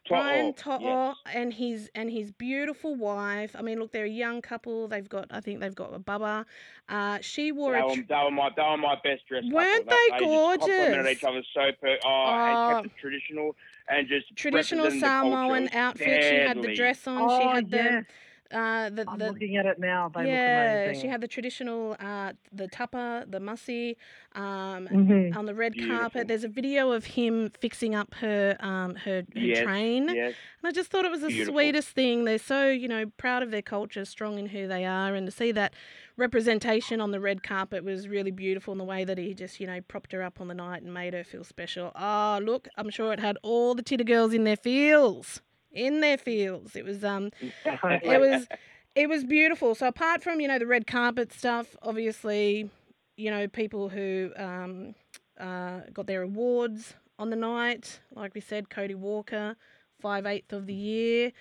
[0.09, 3.55] Brian To'o, To'o and his and his beautiful wife.
[3.59, 4.89] I mean, look, they're a young couple.
[4.89, 6.45] They've got, I think, they've got a bubba.
[6.89, 7.87] Uh, she wore They a.
[7.87, 9.51] were, they were my they were my best dressed.
[9.53, 9.97] Weren't couple.
[9.97, 11.13] they Just complimented gorgeous?
[11.13, 11.97] each other so per.
[12.05, 12.69] Oh, Oh.
[12.79, 13.57] and kept it traditional
[13.91, 15.31] and just traditional represented the culture.
[15.31, 16.25] Samoan It was outfit.
[16.25, 17.29] She had the dress on.
[17.29, 18.05] she oh had the yes.
[18.53, 20.09] Uh the, I'm the looking at it now.
[20.09, 20.33] They yeah.
[20.37, 21.03] look amazing.
[21.03, 23.97] She had the traditional uh the tupper, the mussy,
[24.35, 25.37] um Mhm.
[25.37, 25.99] on the red Beautiful.
[25.99, 26.29] carpet.
[26.29, 30.09] There's a video of him fixing up her um her, her Yes, train.
[30.09, 30.35] Yes.
[30.63, 31.55] And I just thought it was the Beautiful.
[31.55, 32.25] sweetest thing.
[32.25, 35.31] They're so, you know, proud of their culture, strong in who they are, and to
[35.33, 35.75] see that
[36.17, 39.67] representation on the red carpet was really beautiful in the way that he just, you
[39.67, 41.93] know, propped her up on the night and made her feel special.
[41.95, 45.41] Oh, look, I'm sure it had all the titter girls in their feels.
[45.73, 46.77] In their fields.
[46.77, 47.31] It was um
[48.03, 48.49] it was
[48.95, 49.75] it was beautiful.
[49.75, 52.71] So apart from, you know, the red carpet stuff, obviously,
[53.17, 54.95] you know, people who um
[55.39, 58.01] uh, got their awards on the night.
[58.15, 59.57] Like we said, Cody Walker,
[60.01, 61.33] five eighth of the year.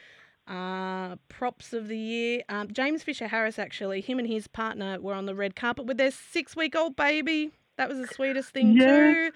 [0.48, 2.42] Uh, props of the year.
[2.48, 5.98] Um, James Fisher Harris, actually, him and his partner were on the red carpet with
[5.98, 7.52] their six week old baby.
[7.78, 8.86] That was the sweetest thing Yeah.
[9.14, 9.32] too.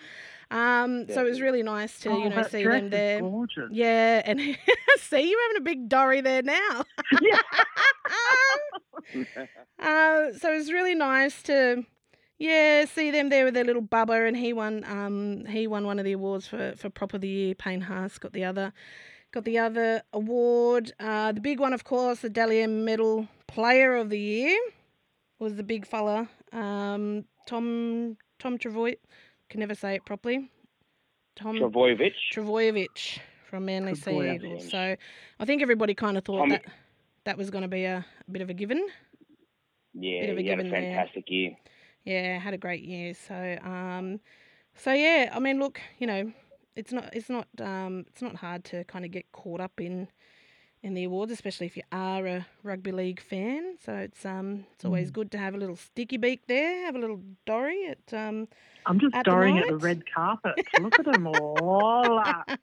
[0.51, 3.21] Um, so it was really nice to oh, you know see them there.
[3.21, 3.69] Gorgeous.
[3.71, 4.39] Yeah, and
[4.97, 6.83] see you're having a big dorrie there now.
[7.21, 7.39] Yeah.
[9.79, 11.85] uh, so it was really nice to,
[12.37, 14.83] yeah, see them there with their little bubba, and he won.
[14.85, 17.55] Um, he won one of the awards for for prop of the year.
[17.55, 18.73] Payne Haas got the other,
[19.31, 20.91] got the other award.
[20.99, 24.57] Uh, the big one, of course, the Dally M Medal Player of the Year,
[25.39, 28.97] was the big fella, um, Tom Tom Travoy.
[29.51, 30.49] Can never say it properly.
[31.35, 32.13] Tom Travojevic.
[32.33, 34.69] Travojevic from Manly Sea Eagles.
[34.71, 34.95] So
[35.39, 36.65] I think everybody kind of thought Tommy- that
[37.25, 37.97] that was going to be a,
[38.27, 38.87] a bit of a given.
[39.93, 40.81] Yeah, Bit of a he had a given there.
[40.95, 41.51] fantastic year.
[42.05, 43.13] Yeah, had a great year.
[43.13, 44.21] So um,
[44.73, 46.31] so yeah, I mean, look, you know,
[46.77, 50.07] it's not it's not um, it's not hard to kind of get caught up in
[50.83, 53.77] in the awards, especially if you are a rugby league fan.
[53.85, 56.99] So it's um it's always good to have a little sticky beak there, have a
[56.99, 58.47] little dorrie at um
[58.85, 60.53] I'm just At the staring at the red carpet.
[60.79, 62.15] Look at them all.
[62.15, 62.59] Look at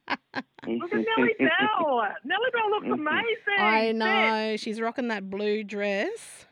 [0.67, 2.03] Nellie Bell.
[2.25, 3.59] Nellie Bell looks amazing.
[3.59, 6.47] I know she's rocking that blue dress.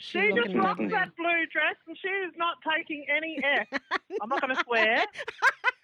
[0.00, 0.88] She She's just rocks lovely.
[0.88, 3.66] that blue dress and she is not taking any F.
[4.22, 5.04] I'm not going to swear.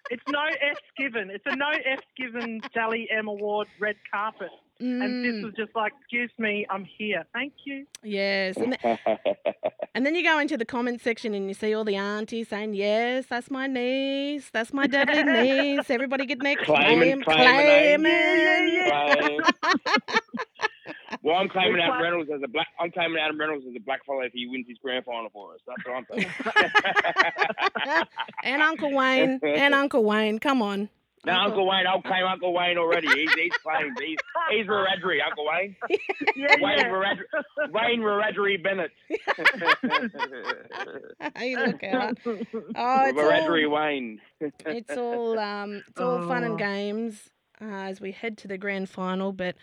[0.09, 1.29] It's no F's given.
[1.29, 4.47] It's a no F's given Dally M Award red carpet.
[4.79, 7.23] And this Mm, was just like, excuse me, I'm here.
[7.33, 7.85] Thank you.
[8.03, 8.99] yes, and, th-
[9.95, 12.73] and then you go into the comment section and you see all the aunties saying,
[12.73, 14.49] "Yes, that's my niece.
[14.51, 15.23] That's my deadly
[15.77, 18.83] niece." Everybody get their Claiming, claim, claiming, claiming.
[18.91, 19.41] Claim.
[21.23, 22.67] well, I'm claiming We Adam Reynolds as a black.
[22.77, 25.53] I'm claiming Adam Reynolds as a black fellow if he wins his grand final for
[25.53, 25.61] us.
[25.65, 26.05] That's what I'm
[27.87, 28.03] saying.
[28.43, 30.89] and Uncle Wayne, and Uncle Wayne, come on.
[31.25, 31.87] No, Uncle Wayne.
[31.87, 33.07] I'll claim Uncle Wayne already.
[33.07, 33.97] He's he's claimed.
[33.99, 34.17] He's
[34.51, 35.75] he's Wiradjuri, Uncle Wayne.
[36.35, 36.89] Yeah, Wayne yeah.
[36.89, 38.91] Wiradjuri, Wayne Wiradjuri Bennett.
[41.35, 42.17] Hey, look out.
[42.25, 44.21] Oh, it's all, Wiradjuri Wayne.
[44.39, 46.47] it's all um, it's all fun Oh.
[46.51, 47.29] and games
[47.61, 49.31] uh, as we head to the grand final.
[49.31, 49.55] But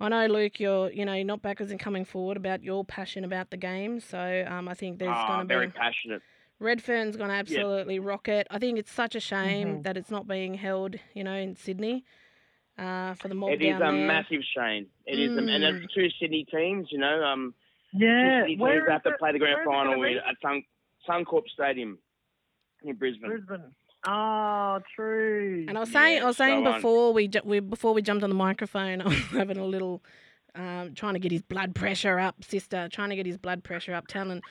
[0.00, 3.24] I know, Luke, you're you know you're not backwards and coming forward about your passion
[3.24, 4.00] about the game.
[4.00, 6.22] So um, I think there's Ah, going to be very passionate.
[6.62, 8.46] Redfern's going to absolutely rock it.
[8.50, 9.82] I think it's such a shame Mhm.
[9.82, 12.04] that it's not being held, you know, in Sydney
[12.78, 14.06] uh, for the mob It is down a there.
[14.06, 14.86] massive shame.
[15.06, 15.84] It is, and Mm.
[15.84, 16.88] it's two Sydney teams.
[16.90, 17.54] You know, um,
[17.92, 18.08] Yeah.
[18.22, 20.00] two Sydney Where teams is have to it- play the grand where is it final
[20.00, 20.64] with at Sun,
[21.06, 21.98] Suncorp Stadium
[22.82, 23.28] in Brisbane.
[23.28, 23.74] Brisbane.
[24.06, 25.66] Oh, true.
[25.68, 28.24] And I was saying, Yeah, I was saying so, before we, we before we jumped
[28.24, 30.02] on the microphone, I was having a little,
[30.54, 33.94] um, trying to get his blood pressure up, sister, trying to get his blood pressure
[33.94, 34.42] up, telling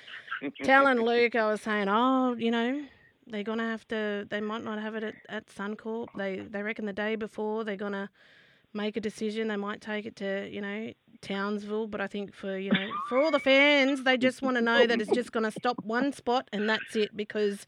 [0.63, 2.83] telling Luke, I was saying, oh, you know,
[3.27, 6.07] they're gonna have to, they might not have it at, at Suncorp.
[6.17, 8.09] They they reckon the day before they're gonna
[8.73, 9.47] make a decision.
[9.47, 13.19] They might take it to you know Townsville, but I think for you know for
[13.21, 16.47] all the fans, they just want to know that it's just gonna stop one spot
[16.51, 17.65] and that's it because.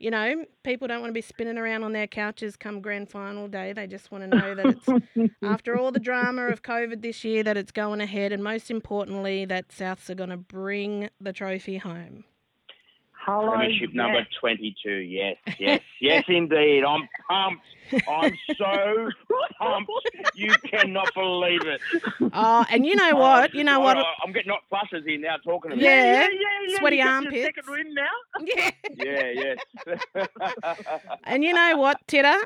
[0.00, 3.48] You know, people don't want to be spinning around on their couches come grand final
[3.48, 3.72] day.
[3.72, 7.42] They just want to know that it's after all the drama of COVID this year,
[7.42, 11.78] that it's going ahead, and most importantly, that Souths are going to bring the trophy
[11.78, 12.24] home.
[13.28, 13.50] Hello.
[13.50, 14.02] Premiership yeah.
[14.02, 14.90] number 22.
[14.90, 16.82] Yes, yes, yes, indeed.
[16.82, 17.62] I'm pumped.
[18.08, 19.10] I'm so
[19.58, 19.90] pumped.
[20.34, 21.80] You cannot believe it.
[22.32, 23.52] Oh, and you know what?
[23.52, 23.98] You know what?
[23.98, 26.22] I, am getting hot flushes here now talking about Yeah.
[26.22, 26.78] yeah, yeah, yeah.
[26.78, 27.44] Sweaty you got your armpits.
[27.44, 28.06] Second win now.
[28.46, 28.70] Yeah.
[28.96, 29.56] Yeah,
[30.16, 30.28] yes.
[31.24, 32.36] And you know what, Titter?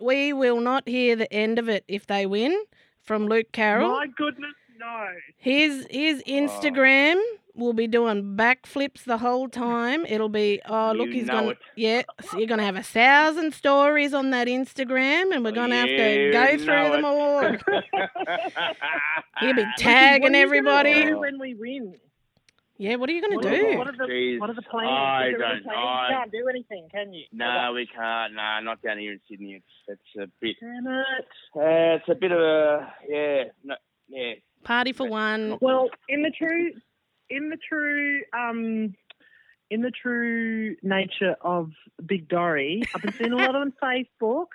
[0.00, 2.56] We will not hear the end of it if they win
[3.02, 3.88] from Luke Carroll.
[3.88, 5.08] My goodness, no.
[5.36, 7.20] His his Instagram
[7.58, 10.06] will be doing backflips the whole time.
[10.06, 11.58] It'll be oh look, You he's know gonna it.
[11.76, 12.02] yeah.
[12.22, 16.14] So you're gonna have a thousand stories on that Instagram, and we're gonna have to
[16.26, 17.04] You go know through them it.
[17.04, 17.40] all.
[19.40, 21.04] He'll be What tagging are you everybody.
[21.04, 21.94] do when we win?
[22.80, 23.66] Yeah, what are you gonna What do?
[23.72, 24.88] Are, what are the What are the plans?
[24.90, 25.66] I Is there any don't plans?
[25.66, 26.08] know.
[26.08, 27.24] You can't do anything, can you?
[27.32, 28.34] no, we can't.
[28.34, 29.54] No, not down here in Sydney.
[29.54, 30.54] It's it's a bit.
[30.60, 31.26] Damn it.
[31.56, 33.44] Uh, it's a bit of a yeah.
[33.64, 33.74] No,
[34.08, 34.34] yeah.
[34.62, 35.58] Party for one.
[35.60, 36.70] Well, in the true,
[37.30, 38.94] in the true, um,
[39.70, 41.70] in the true nature of
[42.04, 44.46] Big Dorrie, I've been seeing a lot on Facebook.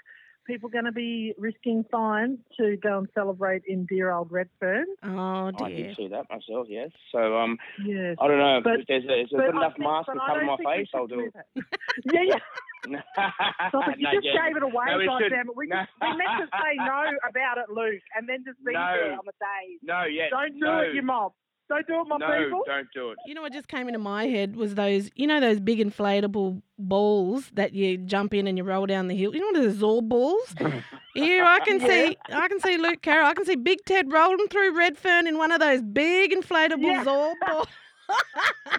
[0.45, 4.83] People going to be risking fines to go and celebrate in dear old Redfern.
[5.01, 5.67] Oh dear!
[5.67, 6.67] I did see that myself.
[6.67, 6.89] Yes.
[7.13, 8.17] So um, Yes.
[8.19, 10.19] I don't know But- if there's a, is there good enough think- mask but to
[10.27, 10.89] cover my face.
[10.93, 11.63] I'll do do it.
[12.11, 12.99] yeah, yeah.
[13.69, 13.99] Stop it.
[13.99, 14.47] You No, just yeah.
[14.49, 15.55] gave it away, No, we God should- damn it.
[15.55, 15.79] We, no.
[15.79, 18.83] just, we meant to say no about it, Luke, and then just be No.
[18.99, 19.63] there on the day.
[19.81, 20.27] No, yeah.
[20.29, 21.31] Don't do no, it, you mob.
[21.69, 22.63] Don't do it, my No, people.
[22.65, 23.17] don't do it.
[23.25, 26.61] You know what just came into my head was those, you know, those big inflatable
[26.77, 29.33] balls that you jump in and you roll down the hill.
[29.33, 30.53] You know what those Zorb balls?
[31.15, 33.27] Here I can see, I can see Luke Carroll.
[33.27, 37.03] I can see Big Ted rolling through Redfern in one of those big inflatable Yeah.
[37.05, 37.67] Zorb balls.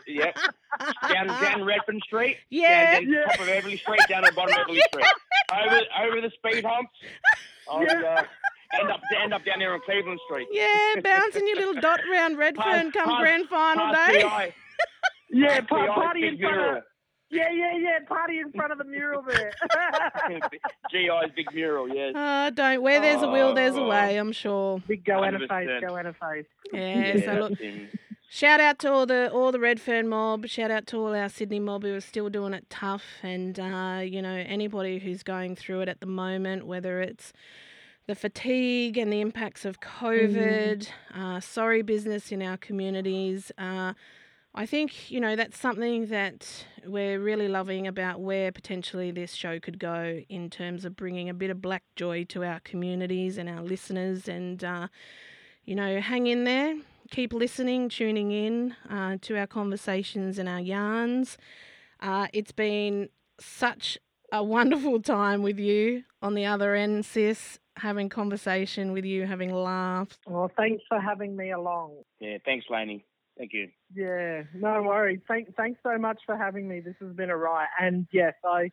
[0.06, 0.36] Yep.
[1.10, 2.36] down down Redfern Street.
[2.50, 3.00] Yeah.
[3.00, 5.06] Down, down top of Eveleigh Street, down to the bottom of Eveleigh Street.
[5.52, 6.92] Over over the speed humps.
[7.70, 8.22] I'll, uh,
[8.80, 10.48] end up end up down there on Cleveland Street.
[10.50, 14.22] Yeah, bouncing your little dot round Redfern come past- grand final Past day.
[14.22, 14.54] PI.
[15.30, 16.76] Yeah, Past pa- PI, party in front mural.
[16.78, 16.82] of.
[17.30, 17.98] Yeah, yeah, yeah.
[18.06, 19.52] Party in front of the mural there.
[20.92, 22.12] GI's big mural, yes.
[22.14, 22.82] Oh, don't.
[22.82, 23.88] Where there's a will, there's a Oh.
[23.88, 24.80] way, I'm sure.
[24.86, 25.86] Big go and a face, 100%.
[25.88, 26.46] go and a face.
[26.72, 27.88] Yeah, so look, him.
[28.28, 30.46] Shout out to all the all the Redfern mob.
[30.46, 34.00] Shout out to all our Sydney mob who are still doing it tough, and uh,
[34.04, 37.32] you know anybody who's going through it at the moment, whether it's
[38.06, 43.50] the fatigue and the impacts of COVID, uh, sorry business in our communities.
[43.56, 43.94] Uh,
[44.54, 49.58] I think you know that's something that we're really loving about where potentially this show
[49.58, 53.48] could go in terms of bringing a bit of black joy to our communities and
[53.48, 54.88] our listeners, and uh,
[55.64, 56.76] you know hang in there
[57.10, 61.38] keep listening, tuning in uh, to our conversations and our yarns.
[62.00, 63.98] Uh, it's been such
[64.34, 69.54] a wonderful time with you on the other end, sis, having conversation with you, having
[69.54, 70.18] laughs.
[70.26, 72.02] Well, thanks for having me along.
[72.18, 73.04] Yeah, thanks, Laney.
[73.38, 73.68] Thank you.
[73.94, 75.20] Yeah, no worries.
[75.28, 76.80] Thank, thanks so much for having me.
[76.80, 77.68] This has been a riot.
[77.80, 78.70] And yes, I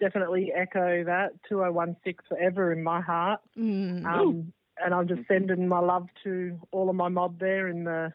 [0.00, 3.40] definitely echo that 2016 forever in my heart.
[3.56, 4.04] Mm.
[4.04, 4.52] Um,
[4.84, 8.12] and I'm just sending my love to all of my mob there in the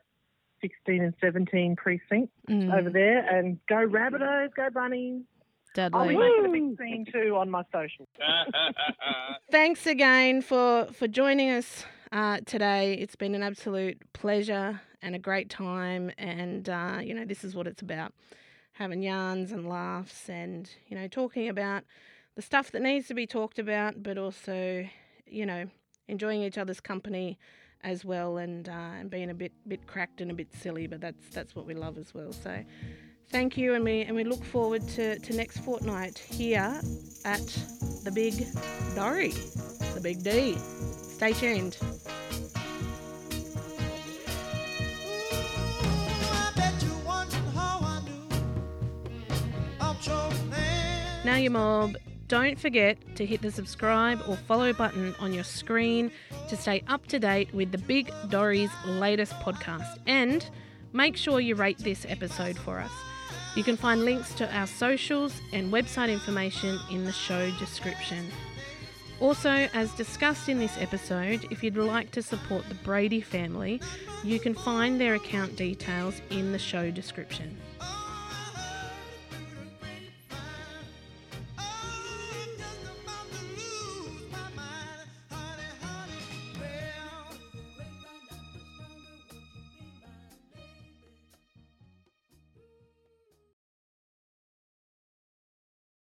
[0.62, 2.74] 16 and 17 precinct Mm.
[2.78, 3.20] over there.
[3.20, 5.24] And go Rabbitohs, go Bunnies.
[5.78, 8.08] I'll be making a big scene too on my social.
[9.52, 12.94] Thanks again for, for joining us uh, today.
[12.94, 16.12] It's been an absolute pleasure and a great time.
[16.18, 18.14] And, uh, you know, this is what it's about
[18.74, 21.84] having yarns and laughs and, you know, talking about
[22.36, 24.86] the stuff that needs to be talked about, but also,
[25.26, 25.66] you know,
[26.08, 27.38] enjoying each other's company
[27.84, 30.88] as well and, uh, and being a bit bit cracked and a bit silly.
[30.88, 32.32] But that's that's what we love as well.
[32.32, 32.64] So
[33.32, 36.82] Thank you, and we, and we look forward to, to next fortnight here
[37.24, 37.48] at
[38.04, 38.34] the Big
[38.94, 39.32] Dorrie,
[39.94, 40.58] the Big D.
[40.58, 41.78] Stay tuned.
[51.24, 51.96] Now, you mob,
[52.28, 56.12] don't forget to hit the subscribe or follow button on your screen
[56.50, 60.00] to stay up to date with the Big Dorrie's latest podcast.
[60.06, 60.50] And
[60.92, 62.92] make sure you rate this episode for us.
[63.56, 68.32] You can find links to our socials and website information in the show description.
[69.20, 73.82] Also, as discussed in this episode, if you'd like to support the Brady family,
[74.24, 77.58] you can find their account details in the show description.